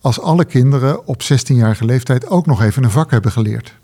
[0.00, 3.80] als alle kinderen op 16-jarige leeftijd ook nog even een vak hebben geleerd?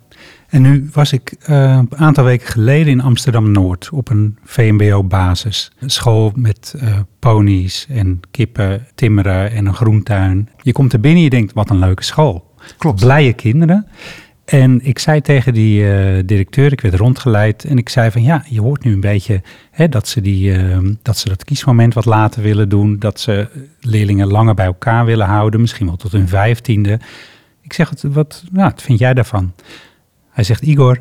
[0.49, 5.73] En nu was ik uh, een aantal weken geleden in Amsterdam-Noord op een VMBO-basis.
[5.87, 10.49] School met uh, ponies en kippen, timmeren en een groentuin.
[10.63, 12.55] Je komt er binnen en je denkt, wat een leuke school.
[12.79, 13.01] Klopt.
[13.01, 13.87] Blije kinderen.
[14.45, 18.45] En ik zei tegen die uh, directeur, ik werd rondgeleid en ik zei van ja,
[18.49, 20.57] je hoort nu een beetje hè, dat, ze die,
[21.03, 23.49] dat ze dat kiesmoment wat later willen doen, dat ze
[23.81, 26.99] leerlingen langer bij elkaar willen houden, misschien wel tot hun vijftiende.
[27.61, 29.53] Ik zeg, wat, wat, nou, wat vind jij daarvan?
[30.39, 30.99] Hij zegt, Igor,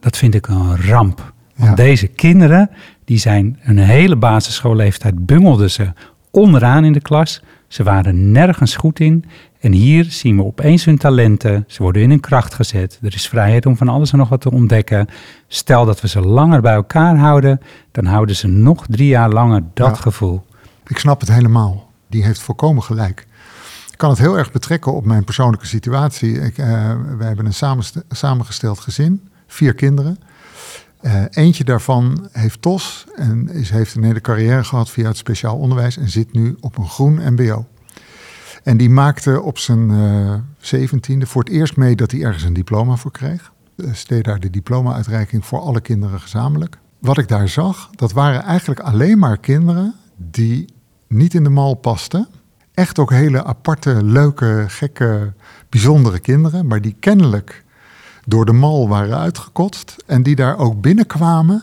[0.00, 1.32] dat vind ik een ramp.
[1.56, 2.70] Want deze kinderen,
[3.04, 5.92] die zijn een hele basisschoolleeftijd, bungelden ze
[6.30, 7.42] onderaan in de klas.
[7.66, 9.24] Ze waren nergens goed in.
[9.60, 11.64] En hier zien we opeens hun talenten.
[11.66, 12.98] Ze worden in hun kracht gezet.
[13.02, 15.06] Er is vrijheid om van alles en nog wat te ontdekken.
[15.48, 17.60] Stel dat we ze langer bij elkaar houden,
[17.92, 20.44] dan houden ze nog drie jaar langer dat gevoel.
[20.86, 21.90] Ik snap het helemaal.
[22.06, 23.26] Die heeft volkomen gelijk
[23.98, 26.40] kan het heel erg betrekken op mijn persoonlijke situatie.
[26.40, 26.66] Ik, uh,
[27.16, 30.18] wij hebben een samengesteld gezin, vier kinderen.
[31.02, 35.56] Uh, eentje daarvan heeft TOS en is, heeft een hele carrière gehad via het speciaal
[35.56, 37.66] onderwijs en zit nu op een groen MBO.
[38.62, 42.52] En die maakte op zijn uh, zeventiende voor het eerst mee dat hij ergens een
[42.52, 43.52] diploma voor kreeg.
[43.76, 46.78] Dus deed daar de diploma-uitreiking voor alle kinderen gezamenlijk.
[46.98, 50.74] Wat ik daar zag, dat waren eigenlijk alleen maar kinderen die
[51.06, 52.28] niet in de mal pasten
[52.78, 55.32] echt ook hele aparte, leuke, gekke,
[55.68, 57.64] bijzondere kinderen, maar die kennelijk
[58.24, 61.62] door de mal waren uitgekotst en die daar ook binnenkwamen.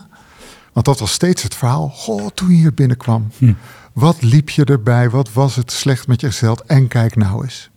[0.72, 1.88] Want dat was steeds het verhaal.
[1.88, 3.52] Goh, toen je hier binnenkwam, hm.
[3.92, 5.10] wat liep je erbij?
[5.10, 6.62] Wat was het slecht met je gesteld?
[6.62, 7.70] En kijk nou eens.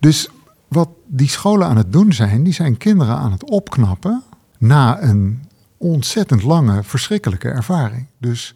[0.00, 0.28] Dus
[0.68, 4.22] wat die scholen aan het doen zijn, die zijn kinderen aan het opknappen
[4.58, 5.42] na een
[5.76, 8.06] ontzettend lange, verschrikkelijke ervaring.
[8.18, 8.54] Dus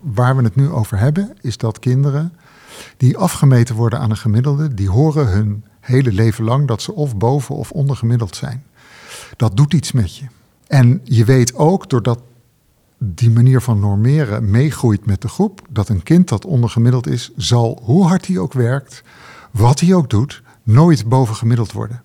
[0.00, 2.32] waar we het nu over hebben, is dat kinderen
[2.96, 7.16] die afgemeten worden aan een gemiddelde, die horen hun hele leven lang dat ze of
[7.16, 8.64] boven of ondergemiddeld zijn.
[9.36, 10.24] Dat doet iets met je.
[10.66, 12.20] En je weet ook, doordat
[12.98, 17.80] die manier van normeren meegroeit met de groep, dat een kind dat ondergemiddeld is, zal,
[17.82, 19.02] hoe hard hij ook werkt,
[19.50, 22.02] wat hij ook doet, nooit bovengemiddeld worden.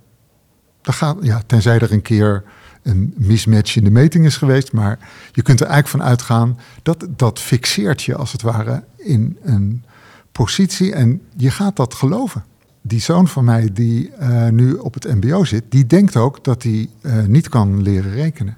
[0.81, 2.43] Dat gaat, ja, tenzij er een keer
[2.83, 4.99] een mismatch in de meting is geweest, maar
[5.31, 9.83] je kunt er eigenlijk van uitgaan dat dat fixeert je als het ware in een
[10.31, 12.43] positie en je gaat dat geloven.
[12.81, 16.63] Die zoon van mij die uh, nu op het mbo zit, die denkt ook dat
[16.63, 18.57] hij uh, niet kan leren rekenen.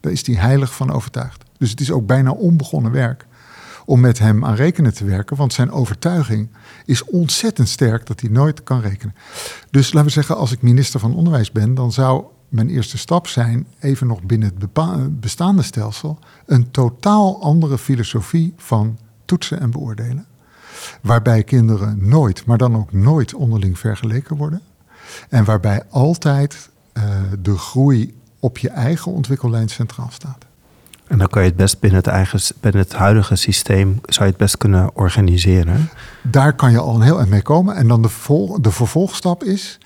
[0.00, 1.44] Daar is hij heilig van overtuigd.
[1.58, 3.26] Dus het is ook bijna onbegonnen werk
[3.84, 6.48] om met hem aan rekenen te werken, want zijn overtuiging
[6.84, 9.14] is ontzettend sterk dat hij nooit kan rekenen.
[9.70, 13.26] Dus laten we zeggen, als ik minister van Onderwijs ben, dan zou mijn eerste stap
[13.26, 20.26] zijn, even nog binnen het bestaande stelsel, een totaal andere filosofie van toetsen en beoordelen
[21.02, 24.60] waarbij kinderen nooit, maar dan ook nooit onderling vergeleken worden.
[25.28, 27.04] En waarbij altijd uh,
[27.42, 30.44] de groei op je eigen ontwikkellijn centraal staat.
[31.06, 34.30] En dan kan je het best binnen het, eigen, binnen het huidige systeem zou je
[34.30, 35.88] het best kunnen organiseren.
[36.22, 37.76] Daar kan je al een heel eind mee komen.
[37.76, 39.78] En dan de, vol, de vervolgstap is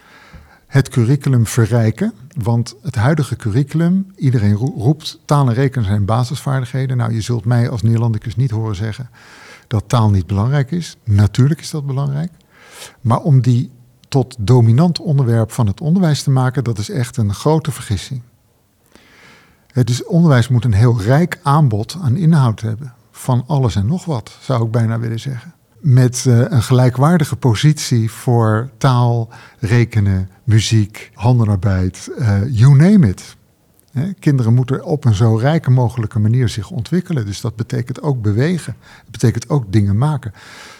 [0.66, 2.12] het curriculum verrijken.
[2.36, 6.96] Want het huidige curriculum, iedereen roept taal en rekenen zijn basisvaardigheden.
[6.96, 9.10] Nou, je zult mij als Nederlandicus niet horen zeggen
[9.70, 10.96] dat taal niet belangrijk is.
[11.04, 12.33] Natuurlijk is dat belangrijk.
[13.00, 13.70] Maar om die
[14.09, 18.22] tot dominant onderwerp van het onderwijs te maken, dat is echt een grote vergissing.
[19.72, 22.94] Dus onderwijs moet een heel rijk aanbod aan inhoud hebben.
[23.11, 25.54] Van alles en nog wat, zou ik bijna willen zeggen.
[25.80, 29.28] Met uh, een gelijkwaardige positie voor taal,
[29.59, 33.37] rekenen, muziek, handenarbeid, uh, you name it.
[34.18, 37.26] Kinderen moeten op een zo rijke mogelijke manier zich ontwikkelen.
[37.26, 38.76] Dus dat betekent ook bewegen.
[38.81, 40.33] Het betekent ook dingen maken.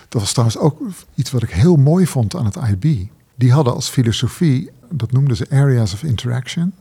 [0.09, 0.81] Dat was trouwens ook
[1.15, 3.07] iets wat ik heel mooi vond aan het IB.
[3.35, 6.73] Die hadden als filosofie, dat noemden ze areas of interaction.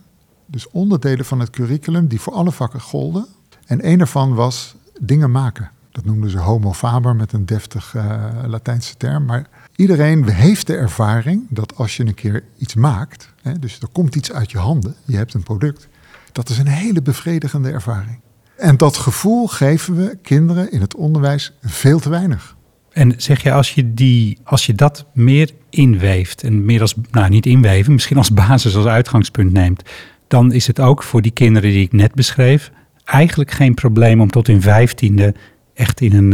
[0.45, 3.25] Dus onderdelen van het curriculum die voor alle vakken golden.
[3.65, 5.71] En een daarvan was dingen maken.
[5.91, 9.25] Dat noemden ze homo faber met een deftig uh, Latijnse term.
[9.25, 13.87] Maar iedereen heeft de ervaring dat als je een keer iets maakt, hè, dus er
[13.91, 15.87] komt iets uit je handen, je hebt een product,
[16.31, 18.19] dat is een hele bevredigende ervaring.
[18.57, 22.57] En dat gevoel geven we kinderen in het onderwijs veel te weinig.
[22.91, 27.29] En zeg je, als je, die, als je dat meer inweeft en meer als, nou
[27.29, 29.81] niet inweven, misschien als basis, als uitgangspunt neemt,
[30.27, 32.71] dan is het ook voor die kinderen die ik net beschreef
[33.05, 35.33] eigenlijk geen probleem om tot in vijftiende
[35.73, 36.33] echt in een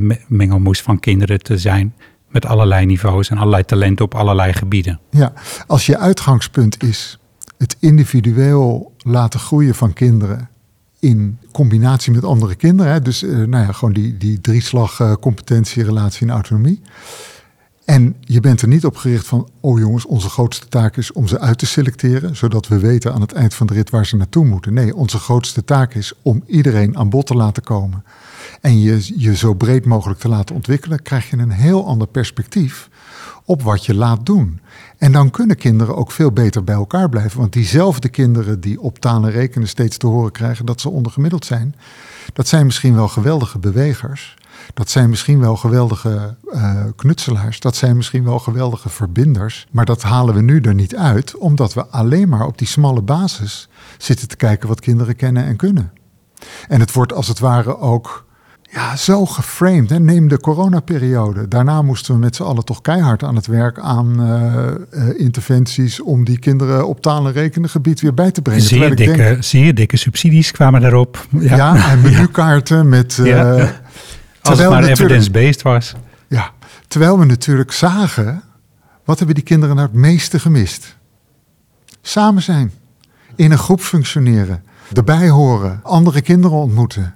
[0.00, 1.94] uh, mengelmoes van kinderen te zijn
[2.28, 5.00] met allerlei niveaus en allerlei talenten op allerlei gebieden.
[5.10, 5.32] Ja,
[5.66, 7.18] als je uitgangspunt is
[7.58, 10.48] het individueel laten groeien van kinderen
[10.98, 12.92] in combinatie met andere kinderen.
[12.92, 13.02] Hè?
[13.02, 16.80] Dus uh, nou ja, gewoon die, die drieslag uh, competentie, relatie en autonomie.
[17.84, 21.26] En je bent er niet op gericht van, oh jongens, onze grootste taak is om
[21.26, 24.16] ze uit te selecteren, zodat we weten aan het eind van de rit waar ze
[24.16, 24.74] naartoe moeten.
[24.74, 28.04] Nee, onze grootste taak is om iedereen aan bod te laten komen
[28.60, 32.88] en je je zo breed mogelijk te laten ontwikkelen, krijg je een heel ander perspectief
[33.46, 34.60] op wat je laat doen.
[34.98, 37.40] En dan kunnen kinderen ook veel beter bij elkaar blijven.
[37.40, 41.44] Want diezelfde kinderen die op taal en rekenen steeds te horen krijgen dat ze ondergemiddeld
[41.44, 41.74] zijn,
[42.32, 44.36] dat zijn misschien wel geweldige bewegers.
[44.74, 47.60] Dat zijn misschien wel geweldige uh, knutselaars.
[47.60, 49.66] Dat zijn misschien wel geweldige verbinders.
[49.70, 53.02] Maar dat halen we nu er niet uit, omdat we alleen maar op die smalle
[53.02, 55.92] basis zitten te kijken wat kinderen kennen en kunnen.
[56.68, 58.25] En het wordt als het ware ook
[58.76, 59.90] ja, zo geframed.
[59.90, 59.98] Hè?
[59.98, 61.48] Neem de coronaperiode.
[61.48, 66.00] Daarna moesten we met z'n allen toch keihard aan het werk aan uh, uh, interventies
[66.00, 68.62] om die kinderen op taal- en rekenengebied weer bij te brengen.
[68.62, 71.26] Zeer dikke, denk, zeer dikke subsidies kwamen daarop.
[71.30, 73.16] Ja, ja en menukaarten met...
[73.20, 73.80] Uh, ja.
[74.42, 75.94] Als het maar evidence-based was.
[76.28, 76.50] Ja,
[76.88, 78.42] terwijl we natuurlijk zagen,
[79.04, 80.96] wat hebben die kinderen nou het meeste gemist?
[82.02, 82.72] Samen zijn,
[83.36, 84.62] in een groep functioneren,
[84.92, 87.15] erbij horen, andere kinderen ontmoeten.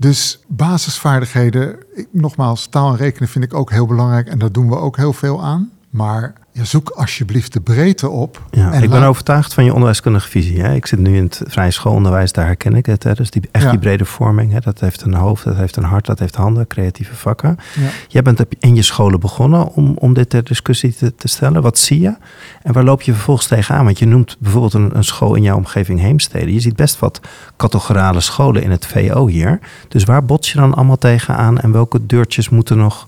[0.00, 1.78] Dus basisvaardigheden,
[2.10, 5.12] nogmaals, taal en rekenen vind ik ook heel belangrijk en daar doen we ook heel
[5.12, 5.70] veel aan.
[5.90, 8.42] Maar ja, zoek alsjeblieft de breedte op.
[8.50, 10.60] Ja, ik ben overtuigd van je onderwijskundige visie.
[10.60, 10.74] Hè.
[10.74, 13.02] Ik zit nu in het vrije schoolonderwijs, daar herken ik het.
[13.02, 13.14] Hè.
[13.14, 14.60] Dus die, echt die brede vorming, hè.
[14.60, 17.56] dat heeft een hoofd, dat heeft een hart, dat heeft handen, creatieve vakken.
[17.74, 17.88] Ja.
[18.08, 21.62] Jij bent in je scholen begonnen om, om dit ter discussie te, te, stellen.
[21.62, 22.16] Wat zie je?
[22.62, 23.84] En waar loop je vervolgens tegenaan?
[23.84, 26.52] Want je noemt bijvoorbeeld een, een school in jouw omgeving Heemstede.
[26.52, 27.20] Je ziet best wat
[27.56, 29.58] categorale scholen in het VO hier.
[29.88, 33.06] Dus waar bots je dan allemaal tegenaan en welke deurtjes moeten nog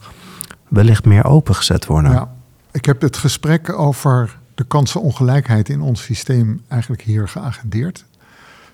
[0.69, 2.41] wellicht meer opengezet worden?
[2.73, 8.05] Ik heb het gesprek over de kansenongelijkheid in ons systeem eigenlijk hier geagendeerd.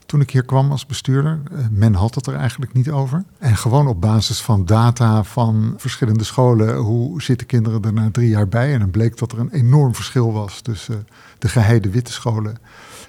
[0.06, 3.24] Toen ik hier kwam als bestuurder, eh, men had het er eigenlijk niet over.
[3.38, 8.28] En gewoon op basis van data van verschillende scholen, hoe zitten kinderen er na drie
[8.28, 8.72] jaar bij?
[8.72, 11.06] En dan bleek dat er een enorm verschil was tussen
[11.38, 12.56] de geheide witte scholen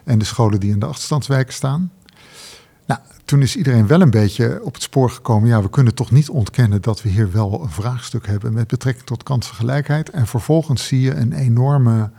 [0.03, 1.91] en de scholen die in de achterstandswijken staan.
[2.89, 5.49] Nou, toen is iedereen wel een beetje op het spoor gekomen.
[5.49, 9.05] Ja, we kunnen toch niet ontkennen dat we hier wel een vraagstuk hebben met betrekking
[9.05, 10.09] tot kansengelijkheid.
[10.09, 12.09] En vervolgens zie je een enorme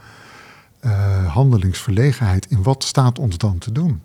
[0.81, 4.03] uh, handelingsverlegenheid in wat staat ons dan te doen.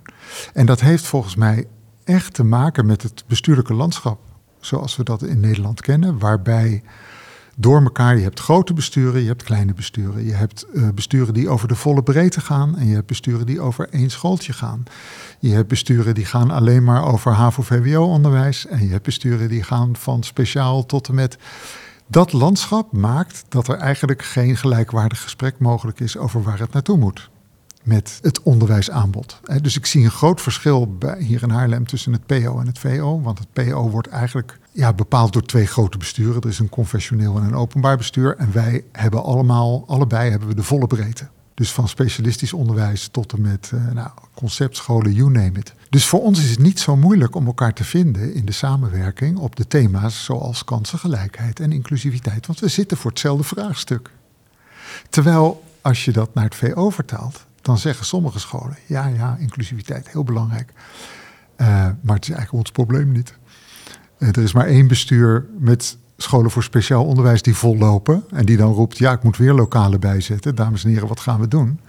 [0.53, 1.67] En dat heeft volgens mij
[2.03, 4.19] echt te maken met het bestuurlijke landschap
[4.59, 6.83] zoals we dat in Nederland kennen, waarbij
[7.55, 8.17] door elkaar.
[8.17, 10.25] Je hebt grote besturen, je hebt kleine besturen.
[10.25, 13.61] Je hebt uh, besturen die over de volle breedte gaan en je hebt besturen die
[13.61, 14.83] over één schooltje gaan.
[15.39, 19.95] Je hebt besturen die gaan alleen maar over HAVO-VWO-onderwijs en je hebt besturen die gaan
[19.95, 21.37] van speciaal tot en met.
[22.07, 26.97] Dat landschap maakt dat er eigenlijk geen gelijkwaardig gesprek mogelijk is over waar het naartoe
[26.97, 27.29] moet
[27.85, 29.39] met het onderwijsaanbod.
[29.61, 33.21] Dus ik zie een groot verschil hier in Haarlem tussen het PO en het VO.
[33.21, 36.41] Want het PO wordt eigenlijk ja, bepaald door twee grote besturen.
[36.41, 38.35] Er is een confessioneel en een openbaar bestuur.
[38.37, 41.27] En wij hebben allemaal, allebei hebben we de volle breedte.
[41.53, 45.73] Dus van specialistisch onderwijs tot en met uh, nou, conceptscholen, you name it.
[45.89, 49.37] Dus voor ons is het niet zo moeilijk om elkaar te vinden in de samenwerking
[49.37, 52.47] op de thema's zoals kansengelijkheid en inclusiviteit.
[52.47, 54.11] Want we zitten voor hetzelfde vraagstuk.
[55.09, 60.09] Terwijl als je dat naar het VO vertaalt, dan zeggen sommige scholen, ja, ja, inclusiviteit,
[60.09, 60.71] heel belangrijk.
[61.57, 61.67] Uh,
[62.01, 63.33] maar het is eigenlijk ons probleem niet.
[64.19, 68.23] Uh, er is maar één bestuur met scholen voor speciaal onderwijs die vollopen.
[68.31, 70.55] En die dan roept, ja, ik moet weer lokalen bijzetten.
[70.55, 71.79] Dames en heren, wat gaan we doen?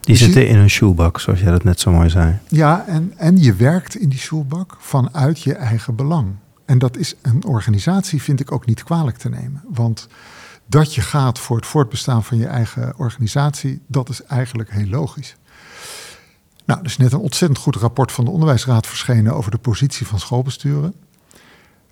[0.00, 2.38] Die dus zitten in een shoebak, zoals jij dat net zo mooi zei.
[2.48, 6.34] Ja, en, en je werkt in die shoebak vanuit je eigen belang.
[6.64, 9.62] En dat is een organisatie, vind ik ook niet kwalijk te nemen.
[9.68, 10.08] Want
[10.66, 15.36] dat je gaat voor het voortbestaan van je eigen organisatie, dat is eigenlijk heel logisch.
[16.64, 20.06] Nou, er is net een ontzettend goed rapport van de Onderwijsraad verschenen over de positie
[20.06, 20.94] van schoolbesturen.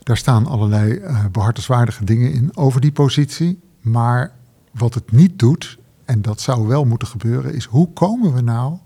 [0.03, 3.61] Daar staan allerlei uh, behartenswaardige dingen in over die positie.
[3.81, 4.33] Maar
[4.71, 8.79] wat het niet doet, en dat zou wel moeten gebeuren, is hoe komen we nou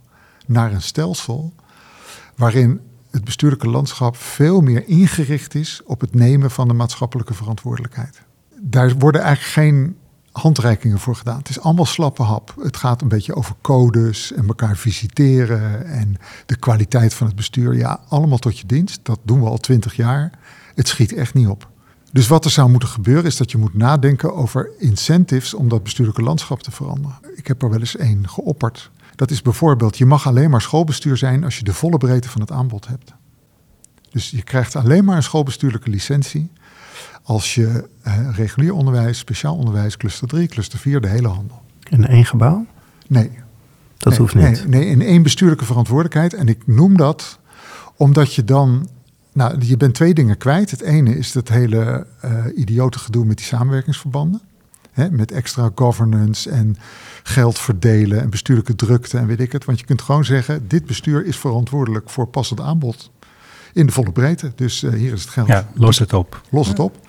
[0.46, 1.54] naar een stelsel
[2.36, 8.24] waarin het bestuurlijke landschap veel meer ingericht is op het nemen van de maatschappelijke verantwoordelijkheid
[8.60, 9.96] daar worden eigenlijk geen
[10.32, 11.38] handreikingen voor gedaan.
[11.38, 12.54] Het is allemaal slappe hap.
[12.60, 17.74] Het gaat een beetje over codes en elkaar visiteren en de kwaliteit van het bestuur.
[17.74, 19.00] Ja, allemaal tot je dienst.
[19.02, 20.30] Dat doen we al twintig jaar.
[20.76, 21.68] Het schiet echt niet op.
[22.12, 25.82] Dus wat er zou moeten gebeuren is dat je moet nadenken over incentives om dat
[25.82, 27.18] bestuurlijke landschap te veranderen.
[27.34, 28.90] Ik heb er wel eens één geopperd.
[29.14, 32.40] Dat is bijvoorbeeld, je mag alleen maar schoolbestuur zijn als je de volle breedte van
[32.40, 33.12] het aanbod hebt.
[34.10, 36.50] Dus je krijgt alleen maar een schoolbestuurlijke licentie
[37.22, 41.62] als je eh, regulier onderwijs, speciaal onderwijs, cluster 3, cluster 4, de hele handel.
[41.90, 42.66] In één gebouw?
[43.06, 43.30] Nee.
[43.96, 44.44] Dat nee, hoeft niet.
[44.44, 46.34] Nee, nee, in één bestuurlijke verantwoordelijkheid.
[46.34, 47.38] En ik noem dat
[47.96, 48.88] omdat je dan
[49.36, 50.70] nou, je bent twee dingen kwijt.
[50.70, 54.40] Het ene is dat hele uh, idiote gedoe met die samenwerkingsverbanden.
[54.92, 56.76] Hè, met extra governance en
[57.22, 59.64] geld verdelen en bestuurlijke drukte en weet ik het.
[59.64, 63.10] Want je kunt gewoon zeggen, dit bestuur is verantwoordelijk voor passend aanbod.
[63.72, 64.52] In de volle breedte.
[64.54, 65.48] Dus uh, hier is het geld.
[65.48, 66.42] Ja, los het op.
[66.50, 67.08] Los het op.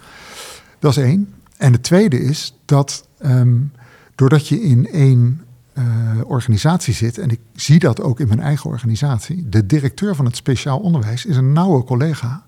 [0.80, 1.34] Dat is één.
[1.58, 3.72] En het tweede is dat um,
[4.16, 5.42] doordat je in één
[5.78, 5.84] uh,
[6.26, 10.36] organisatie zit, en ik zie dat ook in mijn eigen organisatie, de directeur van het
[10.36, 12.46] speciaal onderwijs is een nauwe collega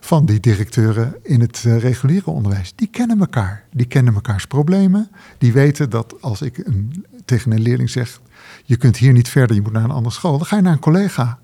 [0.00, 2.72] van die directeuren in het uh, reguliere onderwijs.
[2.76, 7.60] Die kennen elkaar, die kennen mekaars problemen, die weten dat als ik een, tegen een
[7.60, 8.20] leerling zeg,
[8.64, 10.72] je kunt hier niet verder, je moet naar een andere school, dan ga je naar
[10.72, 11.38] een collega.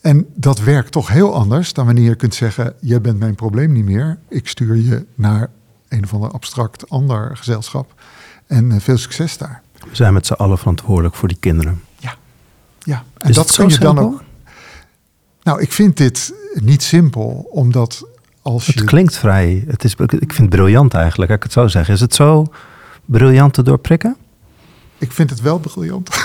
[0.00, 3.72] En dat werkt toch heel anders dan wanneer je kunt zeggen, jij bent mijn probleem
[3.72, 5.50] niet meer, ik stuur je naar
[5.88, 8.02] een of ander abstract ander gezelschap
[8.46, 9.62] en uh, veel succes daar.
[9.88, 11.82] We zijn met z'n allen verantwoordelijk voor die kinderen.
[11.98, 12.14] Ja,
[12.78, 13.04] ja.
[13.18, 14.22] en is dat kun je dan ook.
[15.42, 18.06] Nou, ik vind dit niet simpel, omdat
[18.42, 18.80] als het je.
[18.80, 19.64] Het klinkt vrij.
[19.66, 21.94] Het is, ik vind het briljant eigenlijk, ik het zo zeggen.
[21.94, 22.46] Is het zo
[23.04, 24.16] briljant te doorprikken?
[24.98, 26.08] Ik vind het wel briljant.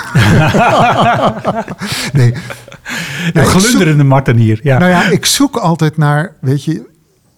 [2.12, 2.34] nee.
[3.32, 4.60] Een glunderende Martin hier.
[4.62, 4.78] Ja.
[4.78, 6.89] Nou ja, ik zoek altijd naar, weet je,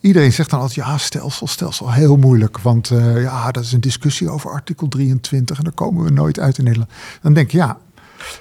[0.02, 2.58] Iedereen zegt dan altijd, ja, stelsel, stelsel, heel moeilijk.
[2.58, 6.38] Want uh, ja, dat is een discussie over artikel 23 en daar komen we nooit
[6.38, 6.90] uit in Nederland.
[7.20, 7.78] Dan denk ik, ja,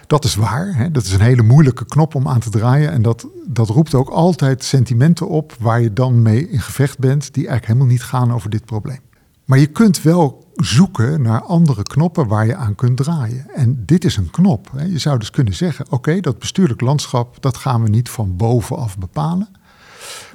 [0.08, 0.76] dat is waar.
[0.76, 0.92] Hè?
[0.92, 2.92] Dat is een hele moeilijke knop om aan te draaien.
[2.92, 7.22] En dat, dat roept ook altijd sentimenten op waar je dan mee in gevecht bent,
[7.34, 9.00] die eigenlijk helemaal niet gaan over dit probleem.
[9.46, 13.50] Maar je kunt wel zoeken naar andere knoppen waar je aan kunt draaien.
[13.50, 14.72] En dit is een knop.
[14.76, 14.84] Hè?
[14.84, 18.98] Je zou dus kunnen zeggen, oké, dat bestuurlijk landschap, dat gaan we niet van bovenaf
[18.98, 19.50] bepalen.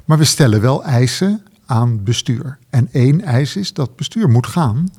[0.07, 2.57] Maar we stellen wel eisen aan bestuur.
[2.69, 4.89] En één eis is dat bestuur moet gaan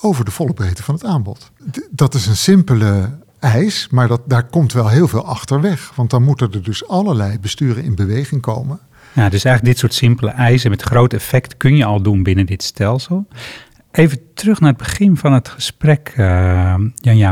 [0.00, 1.50] over de volle breedte van het aanbod.
[1.90, 5.92] Dat is een simpele eis, maar dat, daar komt wel heel veel achter weg.
[5.94, 8.80] Want dan moeten er dus allerlei besturen in beweging komen.
[9.12, 12.46] Ja, dus eigenlijk dit soort simpele eisen met groot effect kun je al doen binnen
[12.46, 13.26] dit stelsel.
[13.92, 16.74] Even terug naar het begin van het gesprek, uh.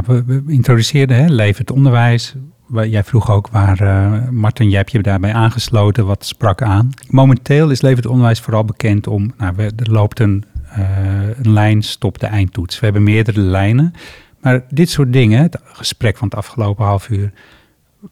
[0.06, 2.34] We, we introduceerden hè, levend onderwijs,
[2.72, 6.90] Jij vroeg ook waar, uh, Martin, jij hebt je daarbij aangesloten, wat sprak aan.
[7.08, 10.44] Momenteel is levend onderwijs vooral bekend om, nou, er loopt een,
[10.78, 12.78] uh, een lijn, stop de eindtoets.
[12.78, 13.92] We hebben meerdere lijnen.
[14.40, 17.32] Maar dit soort dingen, het gesprek van het afgelopen half uur,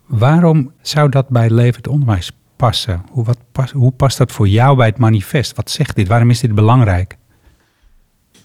[0.07, 3.03] waarom zou dat bij levend onderwijs passen?
[3.11, 5.57] Hoe, wat hoe past dat voor jou bij het manifest?
[5.57, 6.09] Wat zegt dit?
[6.09, 7.17] Waarom is dit belangrijk?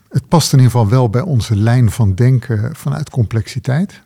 [0.09, 4.01] Het past in ieder geval wel bij onze lijn van denken vanuit complexiteit.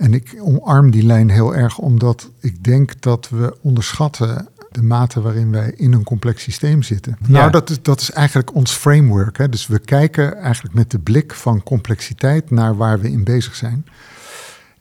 [0.00, 5.20] En ik omarm die lijn heel erg omdat ik denk dat we onderschatten de mate
[5.20, 7.16] waarin wij in een complex systeem zitten.
[7.20, 7.28] Ja.
[7.28, 9.38] Nou, dat is, dat is eigenlijk ons framework.
[9.38, 9.48] Hè?
[9.48, 13.84] Dus we kijken eigenlijk met de blik van complexiteit naar waar we in bezig zijn.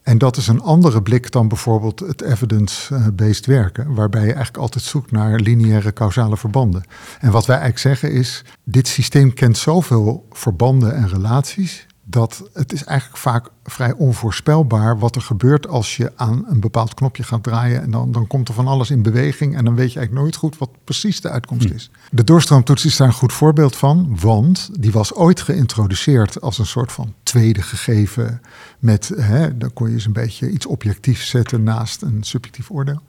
[0.03, 4.83] En dat is een andere blik dan bijvoorbeeld het evidence-based werken, waarbij je eigenlijk altijd
[4.83, 6.83] zoekt naar lineaire causale verbanden.
[7.19, 12.73] En wat wij eigenlijk zeggen is, dit systeem kent zoveel verbanden en relaties dat het
[12.73, 17.43] is eigenlijk vaak vrij onvoorspelbaar wat er gebeurt als je aan een bepaald knopje gaat
[17.43, 17.81] draaien.
[17.81, 20.35] En dan, dan komt er van alles in beweging en dan weet je eigenlijk nooit
[20.35, 21.73] goed wat precies de uitkomst hm.
[21.73, 21.91] is.
[22.11, 26.65] De doorstroomtoets is daar een goed voorbeeld van, want die was ooit geïntroduceerd als een
[26.65, 28.41] soort van tweede gegeven.
[28.79, 33.01] Met, hè, dan kon je eens een beetje iets objectiefs zetten naast een subjectief oordeel.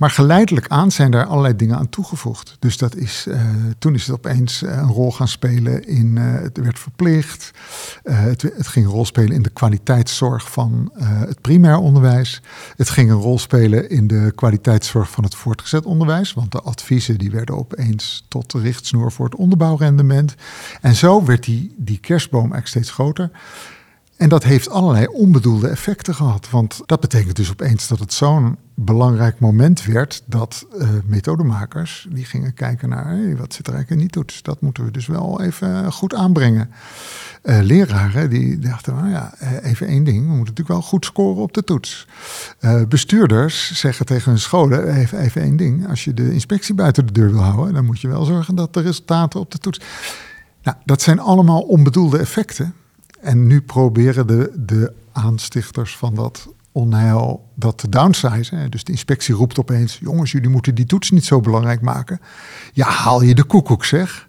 [0.00, 2.56] Maar geleidelijk aan zijn daar allerlei dingen aan toegevoegd.
[2.58, 3.40] Dus dat is, uh,
[3.78, 7.50] toen is het opeens uh, een rol gaan spelen in, uh, het werd verplicht.
[8.02, 12.42] Het, het, ging een rol spelen in de kwaliteitszorg van het primair onderwijs.
[12.76, 16.32] Het ging een rol spelen in de kwaliteitszorg van het voortgezet onderwijs.
[16.32, 20.34] Want de adviezen die werden opeens tot richtsnoer voor het onderbouwrendement.
[20.80, 23.30] En zo werd die, die kerstboom eigenlijk steeds groter.
[24.20, 26.50] En dat heeft allerlei onbedoelde effecten gehad.
[26.50, 32.24] Want dat betekent dus opeens dat het zo'n belangrijk moment werd dat uh, methodemakers die
[32.24, 34.42] gingen kijken naar wat zit er eigenlijk die toets.
[34.42, 36.70] Dat moeten we dus wel even goed aanbrengen.
[37.42, 41.04] Uh, leraren die dachten, nou ja, eh, even één ding, we moeten natuurlijk wel goed
[41.04, 42.06] scoren op de toets.
[42.88, 47.12] Bestuurders zeggen tegen hun scholen, even, even één ding, als je de inspectie buiten de
[47.12, 49.80] deur wil houden, dan moet je wel zorgen dat de resultaten op de toets.
[50.62, 52.74] Nou, dat zijn allemaal onbedoelde effecten.
[53.20, 58.68] En nu proberen de, de aanstichters van dat onheil dat te downsize.
[58.68, 62.20] Dus de inspectie roept opeens: jongens, jullie moeten die toets niet zo belangrijk maken.
[62.72, 64.28] Ja, haal je de koekoek zeg.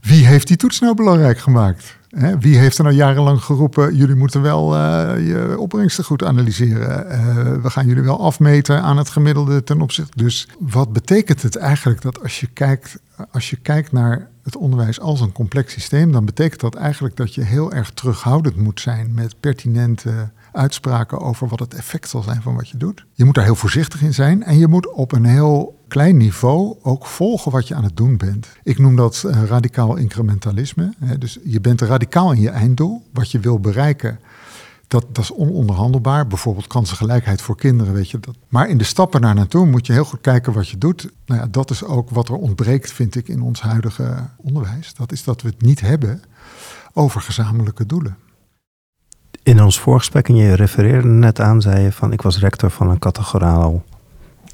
[0.00, 1.96] Wie heeft die toets nou belangrijk gemaakt?
[2.40, 7.06] Wie heeft er nou jarenlang geroepen, jullie moeten wel uh, je opbrengsten goed analyseren.
[7.06, 10.16] Uh, we gaan jullie wel afmeten aan het gemiddelde ten opzichte.
[10.16, 12.98] Dus wat betekent het eigenlijk dat als je kijkt,
[13.30, 17.34] als je kijkt naar het onderwijs als een complex systeem, dan betekent dat eigenlijk dat
[17.34, 22.42] je heel erg terughoudend moet zijn met pertinente uitspraken over wat het effect zal zijn
[22.42, 23.04] van wat je doet.
[23.12, 26.76] Je moet daar heel voorzichtig in zijn en je moet op een heel klein niveau
[26.82, 28.48] ook volgen wat je aan het doen bent.
[28.62, 30.94] Ik noem dat uh, radicaal incrementalisme.
[30.98, 31.18] Hè.
[31.18, 34.18] Dus je bent radicaal in je einddoel, wat je wil bereiken.
[34.88, 36.26] Dat, dat is ononderhandelbaar.
[36.26, 38.36] Bijvoorbeeld kansengelijkheid voor kinderen, weet je dat.
[38.48, 41.10] Maar in de stappen naar naartoe moet je heel goed kijken wat je doet.
[41.26, 44.94] Nou ja, dat is ook wat er ontbreekt, vind ik, in ons huidige onderwijs.
[44.94, 46.22] Dat is dat we het niet hebben
[46.92, 48.16] over gezamenlijke doelen.
[49.42, 52.90] In ons voorgesprek, en je refereerde net aan, zei je van ik was rector van
[52.90, 53.84] een categoraal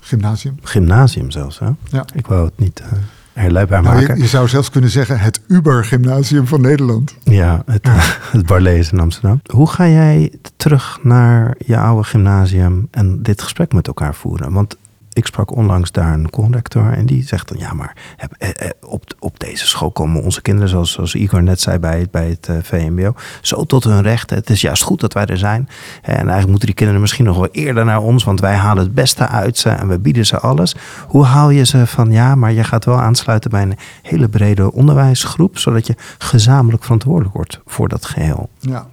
[0.00, 0.58] gymnasium.
[0.62, 1.68] Gymnasium zelfs, hè?
[1.84, 2.04] Ja.
[2.14, 2.98] Ik wou het niet uh,
[3.32, 4.16] herleidbaar nou, maken.
[4.16, 7.14] Je, je, zou zelfs kunnen zeggen het Uber-gymnasium van Nederland.
[7.24, 7.96] Ja, het, ja.
[8.38, 9.40] het Barlees in Amsterdam.
[9.52, 14.52] Hoe ga jij terug naar je oude gymnasium en dit gesprek met elkaar voeren?
[14.52, 14.76] Want
[15.12, 19.04] ik sprak onlangs daar een conrector en die zegt dan ja, maar eh, eh, op,
[19.18, 22.56] op deze school komen onze kinderen, zoals, zoals Igor net zei bij, bij het uh,
[22.62, 24.30] VMBO, zo tot hun recht.
[24.30, 25.68] Het is juist goed dat wij er zijn.
[26.02, 28.94] En eigenlijk moeten die kinderen misschien nog wel eerder naar ons, want wij halen het
[28.94, 30.74] beste uit ze en we bieden ze alles.
[31.06, 34.72] Hoe haal je ze van ja, maar je gaat wel aansluiten bij een hele brede
[34.72, 38.50] onderwijsgroep, zodat je gezamenlijk verantwoordelijk wordt voor dat geheel?
[38.58, 38.86] Ja.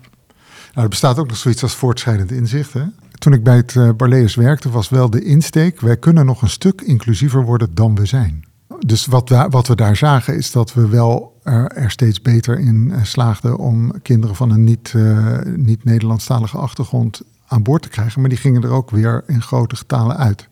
[0.73, 2.73] Nou, er bestaat ook nog zoiets als voortschrijdend inzicht.
[2.73, 2.83] Hè?
[3.17, 6.49] Toen ik bij het uh, Barlees werkte, was wel de insteek: wij kunnen nog een
[6.49, 8.45] stuk inclusiever worden dan we zijn.
[8.79, 12.59] Dus wat we, wat we daar zagen, is dat we wel er, er steeds beter
[12.59, 17.89] in uh, slaagden om kinderen van een niet, uh, niet Nederlandstalige achtergrond aan boord te
[17.89, 18.21] krijgen.
[18.21, 20.47] Maar die gingen er ook weer in grote getalen uit.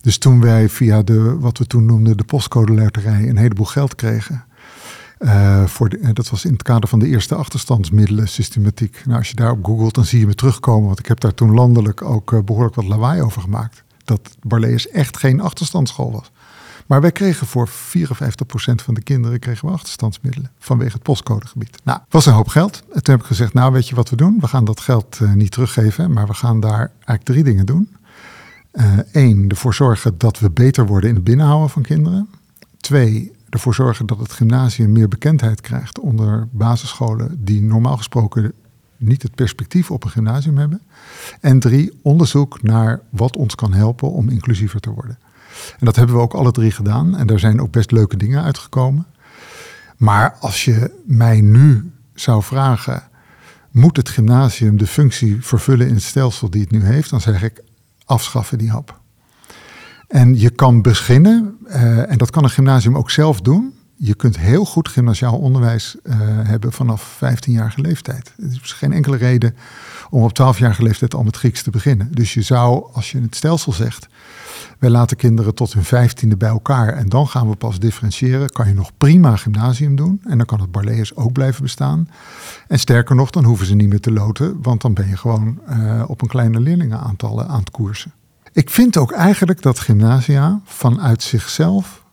[0.00, 3.94] Dus toen wij via de, wat we toen noemden, de postcode loterij een heleboel geld
[3.94, 4.44] kregen
[5.20, 9.02] uh, voor de, dat was in het kader van de eerste achterstandsmiddelen systematiek.
[9.04, 10.86] Nou, als je daarop googelt, dan zie je me terugkomen.
[10.86, 13.82] Want ik heb daar toen landelijk ook uh, behoorlijk wat lawaai over gemaakt.
[14.04, 16.30] Dat Barlees echt geen achterstandsschool was.
[16.86, 17.72] Maar wij kregen voor 54%
[18.74, 21.78] van de kinderen kregen we achterstandsmiddelen vanwege het postcodegebied.
[21.84, 22.82] Nou, het was een hoop geld.
[22.92, 24.36] En toen heb ik gezegd, nou weet je wat we doen?
[24.40, 27.96] We gaan dat geld niet teruggeven, maar we gaan daar eigenlijk drie dingen doen.
[29.12, 32.28] Eén, ervoor zorgen dat we beter worden in het binnenhouden van kinderen.
[32.76, 38.52] Twee, ervoor zorgen dat het gymnasium meer bekendheid krijgt onder basisscholen die normaal gesproken
[38.96, 40.80] niet het perspectief op een gymnasium hebben.
[41.40, 45.18] En drie, onderzoek naar wat ons kan helpen om inclusiever te worden.
[45.78, 48.42] En dat hebben we ook alle drie gedaan en daar zijn ook best leuke dingen
[48.42, 49.06] uitgekomen.
[49.96, 53.02] Maar als je mij nu zou vragen,
[53.70, 57.42] moet het gymnasium de functie vervullen in het stelsel die het nu heeft, dan zeg
[57.42, 57.62] ik
[58.04, 58.99] afschaffen die hap.
[60.10, 63.74] En je kan beginnen, uh, en dat kan een gymnasium ook zelf doen.
[63.94, 68.32] Je kunt heel goed gymnasiaal onderwijs uh, hebben vanaf 15-jarige leeftijd.
[68.38, 69.56] Er is geen enkele reden
[70.10, 72.08] om op 12-jarige leeftijd al met Grieks te beginnen.
[72.12, 74.08] Dus je zou, als je het stelsel zegt,
[74.78, 78.68] wij laten kinderen tot hun vijftiende bij elkaar en dan gaan we pas differentiëren, kan
[78.68, 82.08] je nog prima gymnasium doen en dan kan het Barlees ook blijven bestaan.
[82.68, 85.60] En sterker nog, dan hoeven ze niet meer te loten, want dan ben je gewoon
[85.68, 88.12] uh, op een kleine leerlingenaantallen aan het koersen.
[88.52, 92.04] Ik vind ook eigenlijk dat gymnasia vanuit zichzelf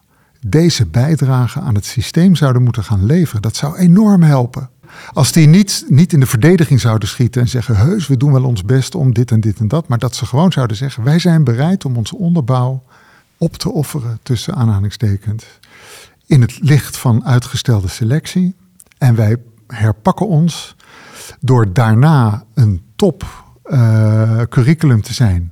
[0.47, 3.41] deze bijdrage aan het systeem zouden moeten gaan leveren.
[3.41, 4.69] Dat zou enorm helpen.
[5.13, 8.43] Als die niet, niet in de verdediging zouden schieten en zeggen: heus, we doen wel
[8.43, 9.87] ons best om dit en dit en dat.
[9.87, 12.83] Maar dat ze gewoon zouden zeggen: wij zijn bereid om onze onderbouw
[13.37, 15.45] op te offeren, tussen aanhalingstekens,
[16.25, 18.55] in het licht van uitgestelde selectie.
[18.97, 20.75] En wij herpakken ons
[21.39, 25.51] door daarna een top uh, curriculum te zijn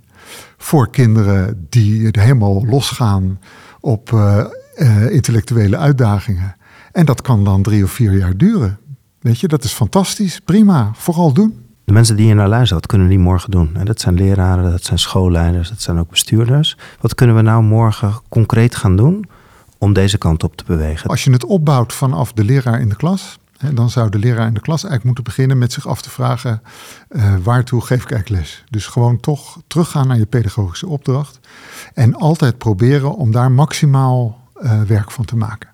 [0.58, 3.40] voor kinderen die helemaal losgaan
[3.80, 4.46] op uh,
[4.76, 6.56] uh, intellectuele uitdagingen.
[6.92, 8.80] En dat kan dan drie of vier jaar duren.
[9.20, 11.64] Weet je, dat is fantastisch, prima, vooral doen.
[11.86, 13.78] De mensen die je naar luisteren, wat kunnen die morgen doen?
[13.84, 16.78] Dat zijn leraren, dat zijn schoolleiders, dat zijn ook bestuurders.
[17.00, 19.26] Wat kunnen we nou morgen concreet gaan doen
[19.78, 21.10] om deze kant op te bewegen?
[21.10, 23.40] Als je het opbouwt vanaf de leraar in de klas,
[23.74, 26.62] dan zou de leraar in de klas eigenlijk moeten beginnen met zich af te vragen:
[27.10, 28.64] uh, waartoe geef ik eigenlijk les?
[28.70, 31.40] Dus gewoon toch teruggaan naar je pedagogische opdracht.
[31.94, 35.70] En altijd proberen om daar maximaal uh, werk van te maken.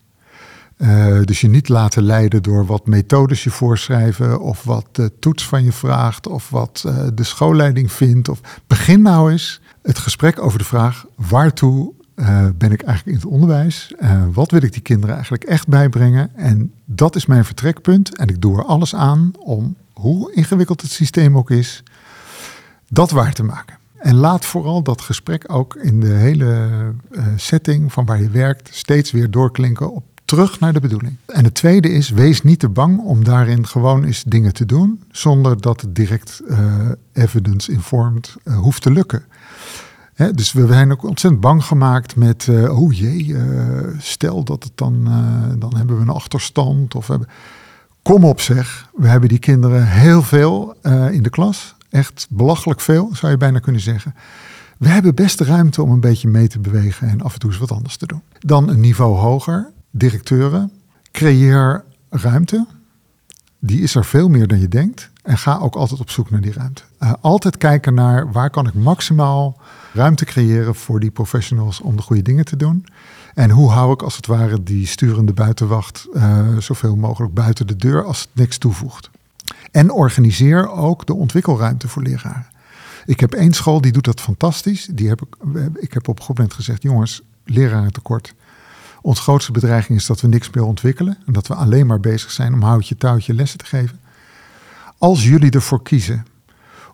[0.78, 5.48] Uh, dus je niet laten leiden door wat methodes je voorschrijven, of wat de toets
[5.48, 8.30] van je vraagt, of wat de schoolleiding vindt.
[8.30, 13.24] Of begin nou eens het gesprek over de vraag: waartoe uh, ben ik eigenlijk in
[13.24, 13.94] het onderwijs?
[14.00, 16.36] Uh, wat wil ik die kinderen eigenlijk echt bijbrengen?
[16.36, 18.18] En dat is mijn vertrekpunt.
[18.18, 21.84] En ik doe er alles aan om, hoe ingewikkeld het systeem ook is,
[22.90, 23.78] dat waar te maken.
[23.98, 26.70] En laat vooral dat gesprek ook in de hele
[27.12, 31.16] uh, setting van waar je werkt steeds weer doorklinken op terug naar de bedoeling.
[31.26, 35.04] En het tweede is, wees niet te bang om daarin gewoon eens dingen te doen,
[35.12, 36.42] zonder dat het direct
[37.14, 39.24] evidence-informed hoeft te lukken.
[40.16, 43.36] Dus we zijn ook ontzettend bang gemaakt met, uh, oh jee,
[43.98, 45.04] stel dat het dan,
[45.60, 46.96] dan hebben we een achterstand.
[46.96, 47.28] Of hebben...
[48.02, 50.76] Kom op zeg, we hebben die kinderen heel veel
[51.12, 51.76] in de klas.
[51.90, 54.16] Echt belachelijk veel, zou je bijna kunnen zeggen.
[54.78, 57.60] We hebben best ruimte om een beetje mee te bewegen en af en toe eens
[57.60, 58.22] wat anders te doen.
[58.40, 60.72] Dan een niveau hoger, directeuren,
[61.12, 62.66] creëer ruimte.
[63.60, 65.11] Die is er veel meer dan je denkt.
[65.22, 66.84] En ga ook altijd op zoek naar die ruimte.
[67.00, 69.60] Uh, altijd kijken naar waar kan ik maximaal
[69.94, 72.86] ruimte creëren voor die professionals om de goede dingen te doen.
[73.34, 77.76] En hoe hou ik als het ware die sturende buitenwacht uh, zoveel mogelijk buiten de
[77.76, 79.10] deur als het niks toevoegt.
[79.72, 82.46] En organiseer ook de ontwikkelruimte voor leraren.
[83.06, 84.90] Ik heb één school die doet dat fantastisch.
[84.92, 85.36] Die heb ik,
[85.76, 88.34] ik heb op een goed moment gezegd: jongens, leraren tekort.
[89.02, 92.32] Ons grootste bedreiging is dat we niks meer ontwikkelen en dat we alleen maar bezig
[92.32, 94.00] zijn om houtje touwtje lessen te geven.
[95.02, 96.26] Als jullie ervoor kiezen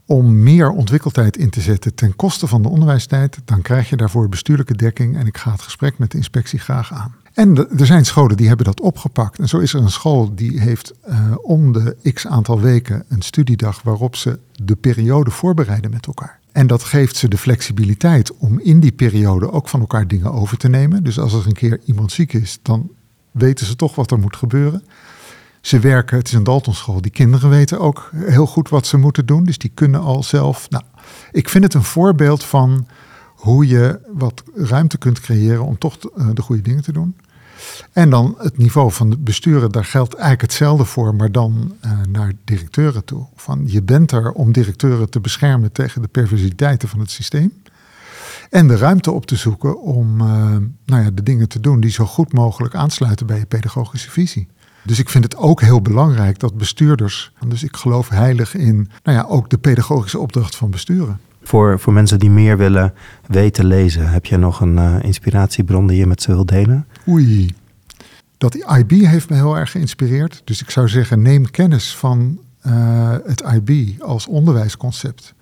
[0.05, 4.29] om meer ontwikkeltijd in te zetten ten koste van de onderwijstijd, dan krijg je daarvoor
[4.29, 7.15] bestuurlijke dekking en ik ga het gesprek met de inspectie graag aan.
[7.33, 9.39] En er zijn scholen die hebben dat opgepakt.
[9.39, 13.21] En zo is er een school die heeft uh, om de x aantal weken een
[13.21, 16.39] studiedag waarop ze de periode voorbereiden met elkaar.
[16.51, 20.57] En dat geeft ze de flexibiliteit om in die periode ook van elkaar dingen over
[20.57, 21.03] te nemen.
[21.03, 22.89] Dus als er een keer iemand ziek is, dan
[23.31, 24.83] weten ze toch wat er moet gebeuren.
[25.61, 29.25] Ze werken, het is een Daltonschool, die kinderen weten ook heel goed wat ze moeten
[29.25, 29.43] doen.
[29.43, 30.69] Dus die kunnen al zelf.
[30.69, 30.83] Nou,
[31.31, 32.87] ik vind het een voorbeeld van
[33.35, 37.15] hoe je wat ruimte kunt creëren om toch de, de goede dingen te doen.
[37.91, 41.91] En dan het niveau van de besturen, daar geldt eigenlijk hetzelfde voor, maar dan uh,
[42.09, 43.25] naar directeuren toe.
[43.35, 47.53] Van je bent er om directeuren te beschermen tegen de perversiteiten van het systeem.
[48.49, 50.27] En de ruimte op te zoeken om uh,
[50.85, 54.47] nou ja, de dingen te doen die zo goed mogelijk aansluiten bij je pedagogische visie.
[54.87, 59.17] Dus ik vind het ook heel belangrijk dat bestuurders, dus ik geloof heilig in nou
[59.17, 61.19] ja, ook de pedagogische opdracht van besturen.
[61.43, 62.93] Voor, voor mensen die meer willen
[63.25, 66.85] weten lezen, heb je nog een uh, inspiratiebron die je met ze wilt delen?
[67.07, 67.55] Oei,
[68.37, 70.41] dat IB heeft me heel erg geïnspireerd.
[70.43, 75.33] Dus ik zou zeggen, neem kennis van uh, het IB als onderwijsconcept.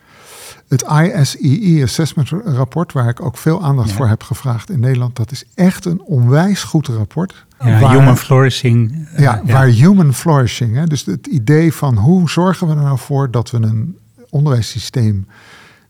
[0.67, 3.95] Het ISEE Assessment Rapport, waar ik ook veel aandacht ja.
[3.95, 7.45] voor heb gevraagd in Nederland, dat is echt een onwijs goed rapport.
[7.59, 8.91] Ja, waar, human flourishing.
[8.91, 10.75] Uh, ja, ja, waar human flourishing.
[10.75, 13.97] Hè, dus het idee van hoe zorgen we er nou voor dat we een
[14.29, 15.27] onderwijssysteem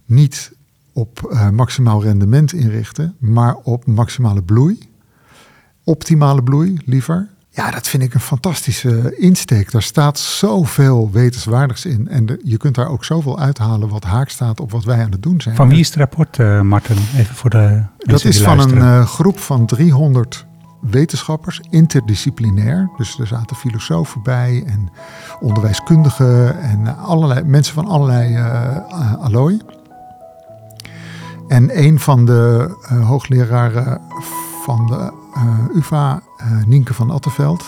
[0.05, 0.51] niet
[0.93, 4.93] op uh, maximaal rendement inrichten, maar op maximale bloei
[5.85, 7.29] optimale bloei liever.
[7.55, 9.71] Ja, dat vind ik een fantastische insteek.
[9.71, 12.07] Daar staat zoveel wetenswaardigs in.
[12.07, 15.11] En de, je kunt daar ook zoveel uithalen wat haak staat op wat wij aan
[15.11, 15.55] het doen zijn.
[15.55, 16.97] Van wie is het rapport, uh, Martin?
[17.17, 17.83] Even voor de.
[17.97, 20.45] Dat is van een uh, groep van 300
[20.81, 22.89] wetenschappers, interdisciplinair.
[22.97, 24.89] Dus er zaten filosofen bij en
[25.39, 29.61] onderwijskundigen en allerlei mensen van allerlei uh, allooi.
[31.47, 32.69] En een van de
[33.03, 34.01] hoogleraren
[34.65, 37.65] van de uh, UvA, uh, Nienke van Attenveld,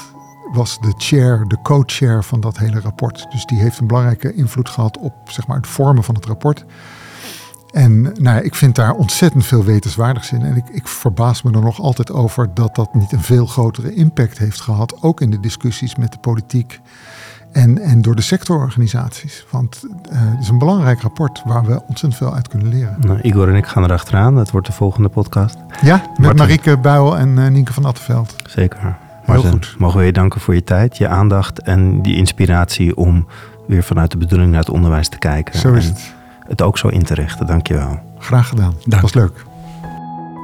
[0.52, 3.28] was de chair, de co-chair van dat hele rapport.
[3.32, 6.66] Dus die heeft een belangrijke invloed gehad op zeg maar, het vormen van het rapport.
[7.72, 10.41] En nou ja, ik vind daar ontzettend veel wetenswaardigs in.
[10.41, 13.93] En ik, ik, verbaas me er nog altijd over dat dat niet een veel grotere
[13.93, 15.02] impact heeft gehad.
[15.02, 16.80] Ook in de discussies met de politiek
[17.52, 19.45] en, en door de sectororganisaties.
[19.50, 22.95] Want uh, het is een belangrijk rapport waar we ontzettend veel uit kunnen leren.
[23.00, 24.36] Nou, Igor en ik gaan erachteraan.
[24.36, 25.58] Dat wordt de volgende podcast.
[25.82, 26.38] Ja, met Martin.
[26.38, 28.36] Marieke Buil en uh, Nienke van Attenveld.
[28.48, 28.98] Zeker.
[29.26, 29.76] Martin, Heel goed.
[29.78, 33.28] Mogen we je danken voor je tijd, je aandacht en die inspiratie om
[33.68, 35.60] weer vanuit de bedoeling naar het onderwijs te kijken.
[35.60, 36.16] Zo is het.
[36.48, 37.45] Het ook zo in te richten.
[37.45, 38.00] Dank je wel.
[38.20, 38.74] Graag gedaan.
[38.86, 39.45] Dat was leuk.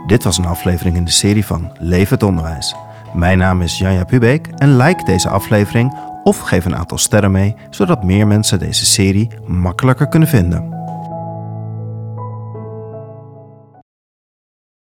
[0.08, 2.76] Dit was een aflevering in de serie van Leef het Onderwijs.
[3.14, 5.93] Mijn naam is Janja Pubeek en like deze aflevering
[6.24, 10.82] of geef een aantal sterren mee, zodat meer mensen deze serie makkelijker kunnen vinden.